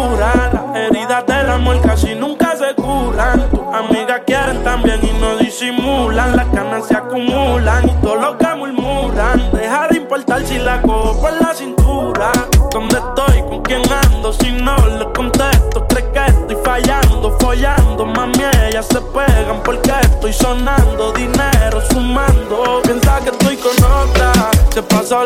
cura. 0.00 0.50
Las 0.52 0.76
heridas 0.76 1.26
del 1.26 1.50
amor 1.50 1.80
casi 1.80 2.14
nunca 2.14 2.56
se 2.56 2.74
curan. 2.74 3.50
Tus 3.50 3.60
amigas 3.74 4.22
quieren 4.26 4.62
también 4.62 5.00
y 5.02 5.12
no 5.20 5.36
disimulan. 5.36 6.36
Las 6.36 6.50
ganas 6.52 6.86
se 6.86 6.96
acumulan 6.96 7.88
y 7.88 7.92
todo 8.02 8.16
lo 8.16 8.38
que 8.38 8.54
murmuran. 8.54 9.50
Deja 9.52 9.88
de 9.88 9.96
importar 9.98 10.44
si 10.44 10.58
la 10.58 10.80
cojo 10.82 11.20
por 11.20 11.32
la 11.40 11.54
cintura. 11.54 12.32
¿Dónde 12.70 12.96
estoy? 12.96 13.42
¿Con 13.42 13.62
quién 13.62 13.82
ando? 14.04 14.32
Si 14.32 14.52
no 14.52 14.76
le 14.98 15.04
contesto, 15.12 15.86
crees 15.88 16.06
que 16.08 16.26
estoy 16.26 16.56
fallando, 16.64 17.36
follando. 17.40 18.06
Mami, 18.06 18.44
ellas 18.68 18.86
se 18.86 19.00
pegan 19.00 19.62
porque 19.64 19.92
estoy 20.02 20.32
sonando. 20.32 21.12
Dinero 21.12 21.80
sumando. 21.90 22.80
Piensa 22.84 23.20
que 23.20 23.30
estoy 23.30 23.56
con 23.56 23.76
otra. 23.84 24.32
Se 24.72 24.82
pasa 24.82 25.24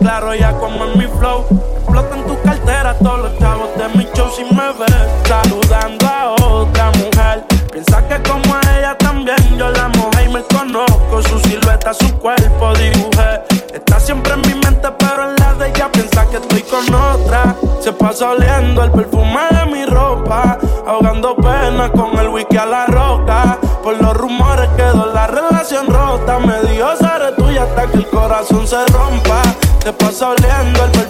claro 0.00 0.34
ya 0.34 0.52
como 0.58 0.84
es 0.86 0.96
mi 0.96 1.06
flow. 1.18 1.44
Explota 1.76 2.16
en 2.16 2.24
tu 2.24 2.42
cartera 2.42 2.94
todos 2.98 3.20
los 3.20 3.38
chavos 3.38 3.68
de 3.76 3.88
mi 3.96 4.04
show 4.14 4.28
si 4.34 4.42
me 4.44 4.72
ves 4.78 5.06
saludando 5.28 6.06
a 6.06 6.34
otra 6.42 6.90
mujer. 6.92 7.44
Piensa 7.70 8.06
que 8.08 8.20
como 8.28 8.54
a 8.54 8.78
ella 8.78 8.96
también 8.98 9.38
yo 9.56 9.70
la 9.70 9.88
mojé 9.88 10.24
y 10.24 10.28
me 10.28 10.42
conozco. 10.44 11.22
Su 11.22 11.38
silueta, 11.40 11.94
su 11.94 12.12
cuerpo 12.18 12.72
dibujé. 12.74 13.42
Está 13.72 14.00
siempre 14.00 14.32
en 14.32 14.40
mi 14.40 14.54
mente, 14.54 14.88
pero 14.98 15.30
en 15.30 15.36
la 15.36 15.54
de 15.54 15.68
ella 15.68 15.90
piensa 15.92 16.26
que 16.26 16.38
estoy 16.38 16.62
con 16.62 16.94
otra. 16.94 17.54
Se 17.80 17.92
pasa 17.92 18.30
oliendo 18.30 18.82
el 18.82 18.90
perfume 18.90 19.40
de 19.50 19.72
mi 19.72 19.84
ropa, 19.84 20.58
ahogando 20.86 21.36
pena 21.36 21.90
con 21.92 22.18
el 22.18 22.28
wiki 22.28 22.56
a 22.56 22.66
la 22.66 22.86
roca. 22.86 23.58
Por 23.82 24.00
los 24.00 24.16
rumores 24.16 24.68
quedó 24.76 25.12
la 25.12 25.26
relación 25.26 25.86
rota. 25.86 26.38
Me 26.40 26.60
dio 26.70 26.96
ser 26.96 27.34
tuya 27.36 27.62
hasta 27.62 27.86
que 27.86 27.98
el 27.98 28.06
corazón 28.08 28.66
se 28.66 28.84
pasa 29.92 30.28
oleando 30.28 30.84
el 30.84 31.09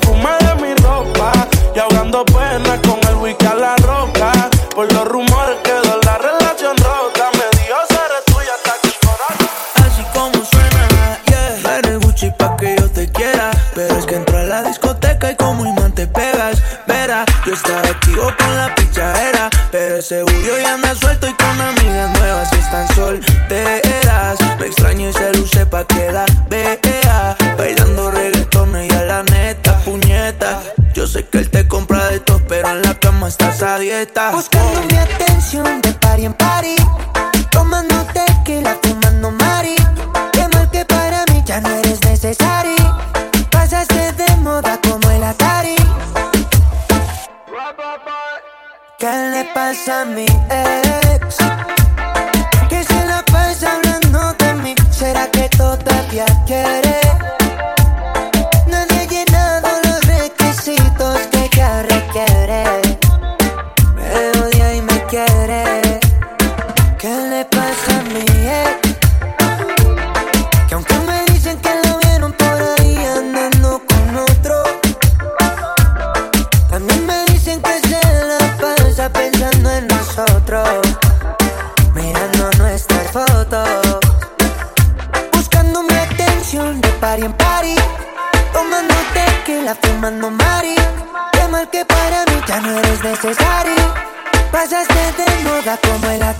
era 95.70 95.78
como 95.82 96.10
era 96.10 96.39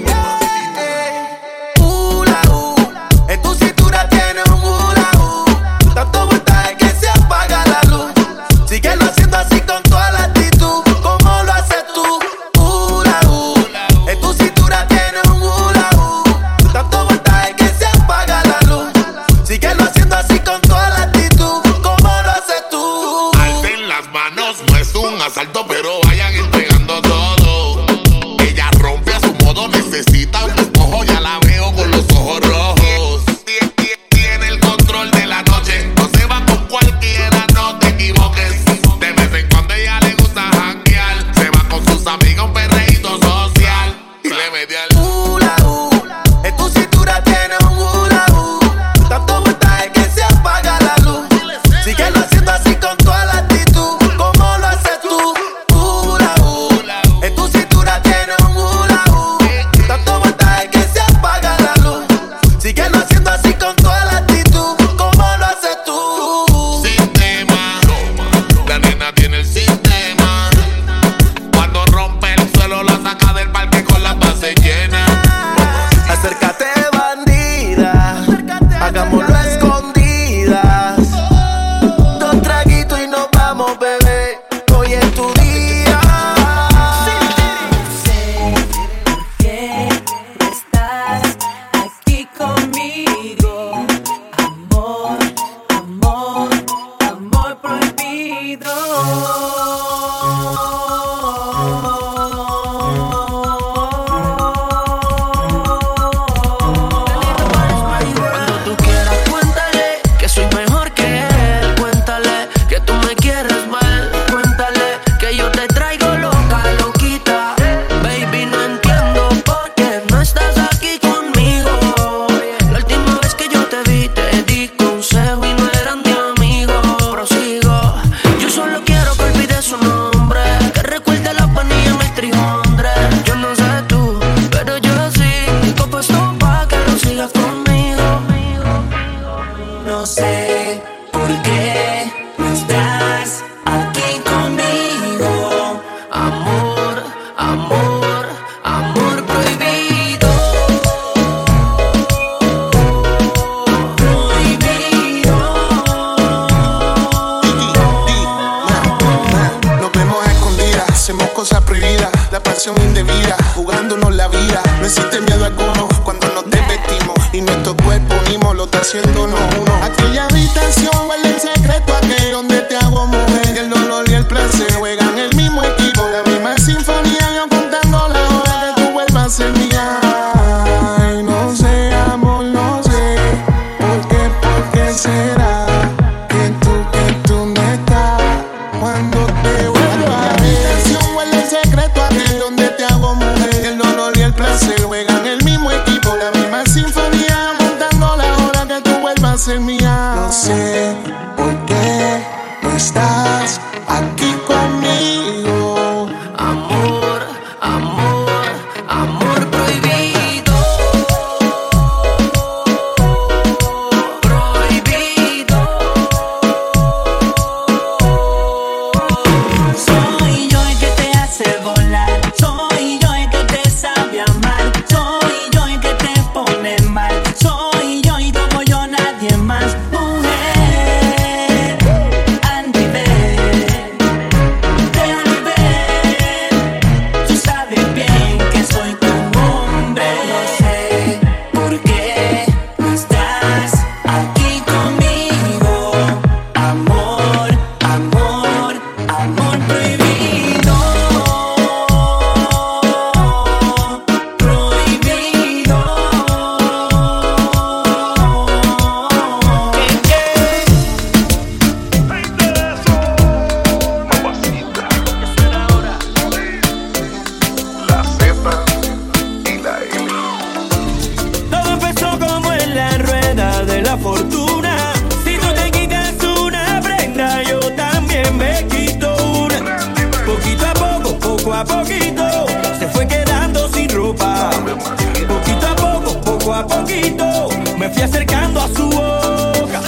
Poco 286.41 286.53
a 286.53 286.65
poquito 286.65 287.49
me 287.77 287.89
fui 287.89 288.01
acercando 288.01 288.61
a 288.61 288.67
su 288.67 288.89
boca. 288.89 289.81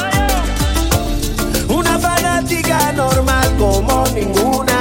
Una 1.68 1.98
fanática 1.98 2.92
normal 2.92 3.50
como 3.58 4.04
ninguna. 4.14 4.74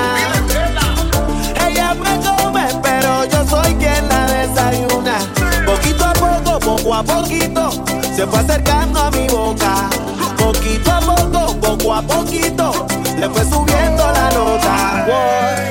Ella 1.66 1.94
me 1.94 2.18
come, 2.20 2.66
pero 2.82 3.24
yo 3.24 3.46
soy 3.48 3.74
quien 3.76 4.06
la 4.08 4.26
desayuna. 4.26 5.18
Poquito 5.64 6.04
a 6.04 6.12
poco, 6.12 6.58
poco 6.58 6.94
a 6.94 7.02
poquito, 7.02 7.70
se 8.14 8.26
fue 8.26 8.38
acercando 8.38 9.00
a 9.00 9.10
mi 9.10 9.26
boca. 9.28 9.88
Poquito 10.36 10.90
a 10.90 11.00
poco, 11.00 11.56
poco 11.56 11.94
a 11.94 12.02
poquito, 12.02 12.86
le 13.18 13.28
fue 13.30 13.44
subiendo 13.44 14.12
la 14.12 14.30
nota. 14.30 15.61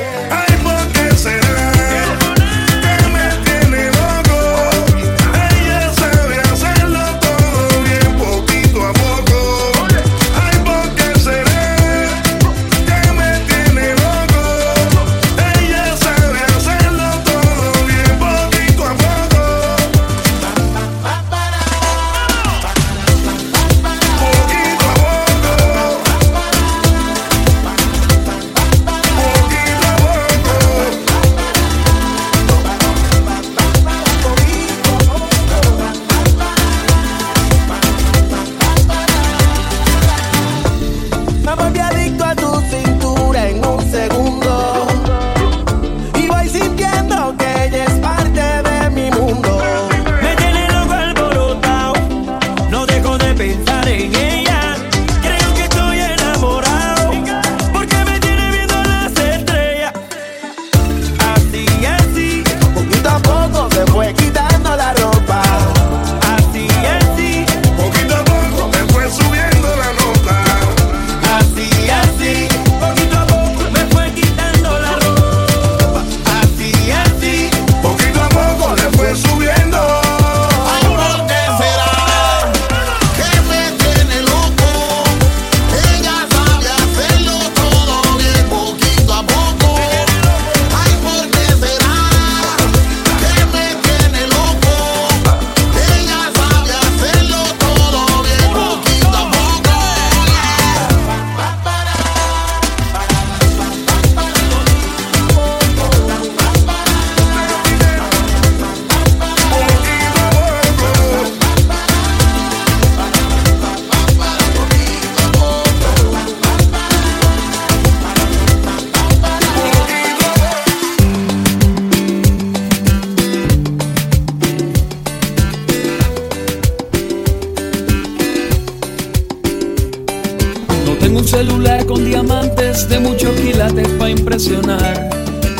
Muchos 133.61 133.73
quilates 133.73 133.87
para 133.97 134.09
impresionar. 134.09 135.09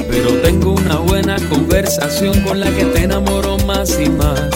Pero 0.10 0.30
tengo 0.42 0.74
una 0.74 0.98
buena 0.98 1.36
conversación 1.50 2.40
con 2.42 2.60
la 2.60 2.68
que 2.68 2.86
te 2.86 3.04
enamoro 3.04 3.58
más 3.60 3.98
y 4.00 4.10
más. 4.10 4.50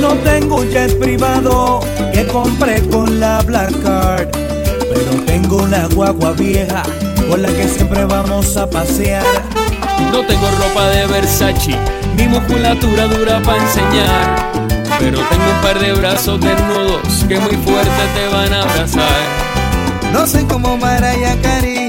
No 0.00 0.14
tengo 0.24 0.56
un 0.56 0.70
jet 0.70 0.98
privado 0.98 1.80
que 2.12 2.26
compré 2.26 2.82
con 2.88 3.20
la 3.20 3.42
Black 3.42 3.70
Card. 3.82 4.28
Pero 4.32 5.22
tengo 5.26 5.58
una 5.58 5.86
guagua 5.88 6.32
vieja 6.32 6.82
con 7.28 7.42
la 7.42 7.48
que 7.48 7.68
siempre 7.68 8.04
vamos 8.04 8.56
a 8.56 8.68
pasear. 8.68 9.24
No 10.12 10.24
tengo 10.26 10.50
ropa 10.50 10.88
de 10.90 11.06
Versace, 11.06 11.76
ni 12.16 12.26
musculatura 12.26 13.04
dura 13.06 13.40
para 13.42 13.62
enseñar. 13.62 14.52
Pero 14.98 15.18
tengo 15.28 15.44
un 15.44 15.60
par 15.62 15.78
de 15.78 15.92
brazos 15.92 16.40
desnudos 16.40 17.24
que 17.28 17.38
muy 17.38 17.56
fuerte 17.56 18.02
te 18.14 18.34
van 18.34 18.52
a 18.52 18.62
abrazar. 18.62 19.50
No 20.12 20.26
soy 20.26 20.42
como 20.44 20.76
Mariah 20.76 21.40
Carey, 21.40 21.79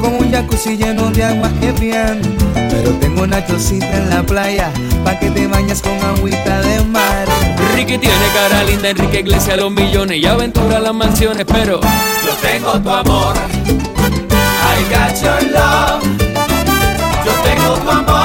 con 0.00 0.14
un 0.14 0.30
jacuzzi 0.30 0.76
lleno 0.76 1.10
de 1.10 1.24
agua 1.24 1.50
Evian. 1.62 2.20
Pero 2.54 2.92
tengo 2.94 3.22
una 3.22 3.44
chocita 3.46 3.96
en 3.96 4.10
la 4.10 4.22
playa, 4.22 4.70
pa' 5.04 5.18
que 5.18 5.30
te 5.30 5.46
bañes 5.46 5.80
con 5.80 5.98
agüita 6.02 6.60
de 6.62 6.84
mar. 6.84 7.26
Ricky 7.74 7.98
tiene 7.98 8.26
cara 8.34 8.64
linda, 8.64 8.90
Enrique 8.90 9.20
Iglesias 9.20 9.56
los 9.56 9.70
millones 9.70 10.18
y 10.18 10.26
aventura 10.26 10.78
las 10.78 10.94
mansiones, 10.94 11.46
pero 11.46 11.80
Yo 11.80 12.32
tengo 12.42 12.80
tu 12.80 12.90
amor. 12.90 13.34
I 13.68 14.82
got 14.90 15.14
your 15.22 15.42
love. 15.52 16.02
Yo 17.24 17.32
tengo 17.44 17.74
tu 17.76 17.90
amor. 17.90 18.15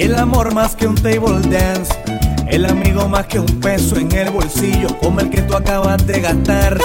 El 0.00 0.14
amor 0.18 0.54
más 0.54 0.74
que 0.74 0.86
un 0.86 0.94
table 0.94 1.40
dance. 1.50 1.92
El 2.48 2.64
amigo 2.64 3.06
más 3.06 3.26
que 3.26 3.38
un 3.38 3.60
peso 3.60 3.96
en 3.96 4.10
el 4.12 4.30
bolsillo 4.30 4.88
como 4.98 5.20
el 5.20 5.28
que 5.28 5.42
tú 5.42 5.54
acabas 5.54 6.04
de 6.06 6.20
gastar. 6.20 6.78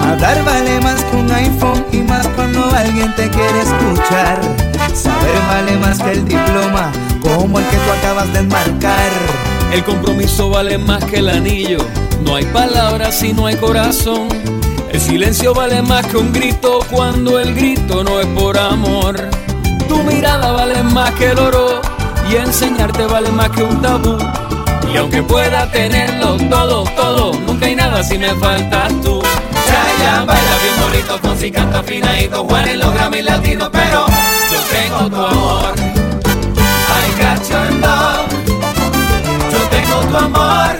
Hablar 0.00 0.42
vale 0.44 0.80
más 0.80 1.02
que 1.04 1.16
un 1.16 1.30
iPhone 1.30 1.84
y 1.92 1.98
más 1.98 2.26
cuando 2.28 2.64
alguien 2.74 3.14
te 3.16 3.28
quiere 3.28 3.60
escuchar. 3.60 4.40
Saber 4.94 5.40
vale 5.46 5.76
más 5.76 5.98
que 6.02 6.12
el 6.12 6.24
diploma, 6.24 6.90
como 7.20 7.58
el 7.58 7.66
que 7.66 7.76
tú 7.76 7.92
acabas 7.98 8.32
de 8.32 8.38
enmarcar. 8.40 9.10
el 9.72 9.84
compromiso 9.84 10.48
vale 10.48 10.78
más 10.78 11.04
que 11.04 11.18
el 11.18 11.28
anillo. 11.28 11.78
No 12.24 12.36
hay 12.36 12.46
palabras 12.46 13.14
si 13.14 13.34
no 13.34 13.46
hay 13.46 13.56
corazón. 13.56 14.28
El 14.90 15.00
silencio 15.00 15.54
vale 15.54 15.82
más 15.82 16.06
que 16.06 16.16
un 16.16 16.32
grito 16.32 16.80
cuando 16.90 17.38
el 17.38 17.54
grito 17.54 18.02
no 18.02 18.20
es 18.20 18.26
por 18.28 18.58
amor. 18.58 19.16
Tu 19.86 20.02
mirada 20.02 20.52
vale 20.52 20.82
más 20.82 21.10
que 21.12 21.30
el 21.30 21.38
oro 21.38 21.91
y 22.32 22.36
enseñarte 22.36 23.06
vale 23.06 23.30
más 23.30 23.50
que 23.50 23.62
un 23.62 23.82
tabú. 23.82 24.16
Y 24.92 24.96
aunque 24.96 25.22
pueda 25.22 25.70
tenerlo 25.70 26.36
todo, 26.48 26.84
todo, 26.96 27.32
nunca 27.46 27.66
hay 27.66 27.76
nada 27.76 28.02
si 28.02 28.18
me 28.18 28.34
faltas 28.34 28.88
tú. 29.02 29.22
Chayanne 29.66 30.26
baila 30.26 30.58
bien 30.62 30.74
bonito, 30.80 31.18
Fonsi 31.18 31.50
canta 31.50 31.80
afinadito, 31.80 32.44
Juan 32.44 32.68
en 32.68 32.78
los 32.78 32.94
Grammy 32.94 33.22
latinos, 33.22 33.68
pero 33.72 34.06
yo 34.06 34.60
tengo 34.70 35.10
tu 35.10 35.26
amor. 35.26 35.74
I 36.94 37.22
got. 37.22 37.42
Yo 39.52 39.58
tengo 39.70 40.00
tu 40.10 40.16
amor. 40.16 40.71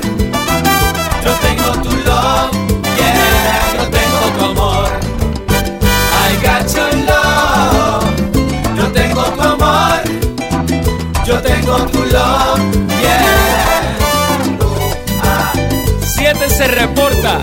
7 16.01 16.49
se 16.49 16.69
reporta. 16.69 17.41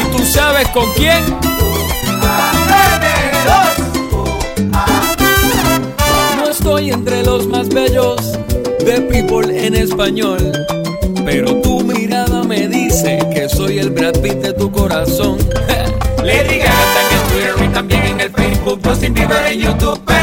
¿Y 0.00 0.16
tú 0.16 0.24
sabes 0.24 0.68
con 0.68 0.90
quién? 0.94 1.24
No 6.36 6.50
estoy 6.50 6.90
entre 6.90 7.22
los 7.22 7.46
más 7.46 7.68
bellos 7.68 8.38
de 8.84 9.00
People 9.02 9.66
en 9.66 9.74
español. 9.74 10.52
Pero 11.24 11.54
tu 11.60 11.82
mirada 11.82 12.42
me 12.42 12.68
dice 12.68 13.18
que 13.34 13.48
soy 13.48 13.78
el 13.78 13.90
Brad 13.90 14.14
Pitt 14.20 14.34
de 14.34 14.52
tu 14.52 14.70
corazón. 14.70 15.38
Lady 16.24 16.58
Gaga 16.58 17.00
en 17.10 17.28
Twitter 17.30 17.54
y 17.64 17.68
también 17.68 18.04
en 18.04 18.20
el 18.20 18.30
Facebook, 18.30 18.80
Justin 18.84 19.14
Bieber 19.14 19.46
en 19.46 19.60
YouTube. 19.60 20.17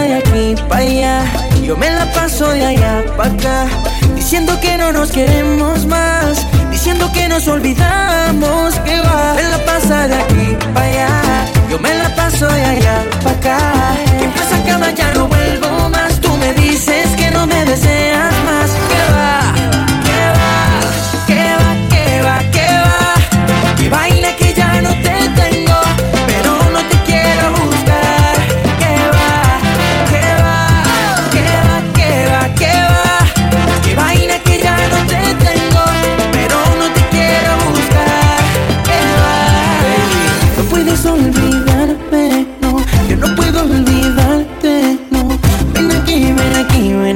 de 0.00 0.14
aquí 0.14 0.54
para 0.68 0.82
allá. 0.82 1.24
Yo 1.62 1.76
me 1.76 1.90
la 1.90 2.10
paso 2.12 2.48
de 2.50 2.64
allá 2.64 3.04
para 3.16 3.30
acá. 3.32 3.66
Diciendo 4.14 4.58
que 4.60 4.76
no 4.76 4.92
nos 4.92 5.10
queremos 5.10 5.86
más. 5.86 6.46
Diciendo 6.70 7.10
que 7.12 7.28
nos 7.28 7.46
olvidamos 7.48 8.74
que 8.80 9.00
va. 9.00 9.34
Me 9.34 9.42
la 9.42 9.58
pasa 9.64 10.08
de 10.08 10.14
aquí 10.14 10.56
para 10.74 10.86
allá. 10.86 11.22
Yo 11.70 11.78
me 11.78 11.94
la 11.94 12.14
paso 12.14 12.46
de 12.46 12.64
allá 12.64 13.04
para 13.22 13.36
acá. 13.36 13.58
Que 14.18 14.28
pasa 14.28 14.62
cama 14.66 14.90
ya 14.92 15.12
no 15.14 15.28
vuelvo 15.28 15.88
más. 15.88 16.20
Tú 16.20 16.30
me 16.36 16.52
dices 16.54 17.08
que 17.16 17.30
no 17.30 17.46
me 17.46 17.64
deseas 17.64 18.32
más. 18.44 18.87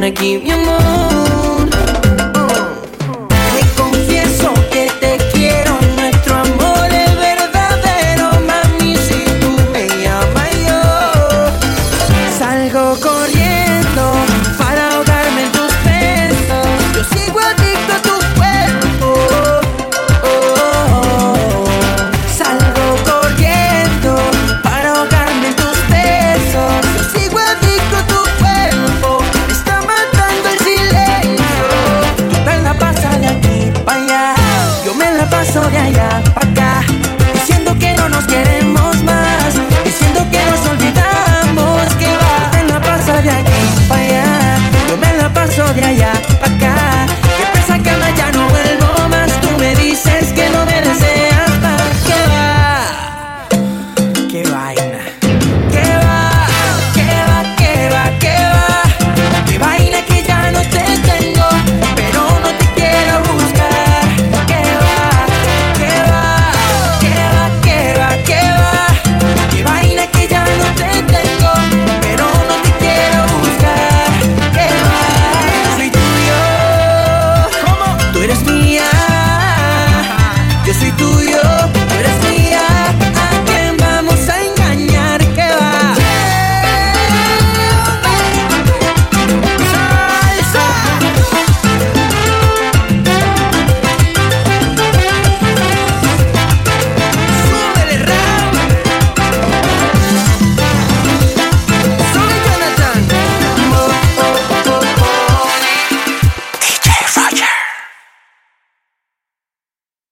gonna 0.03 0.11
give 0.11 0.45
you 0.45 0.57
more. 0.57 1.32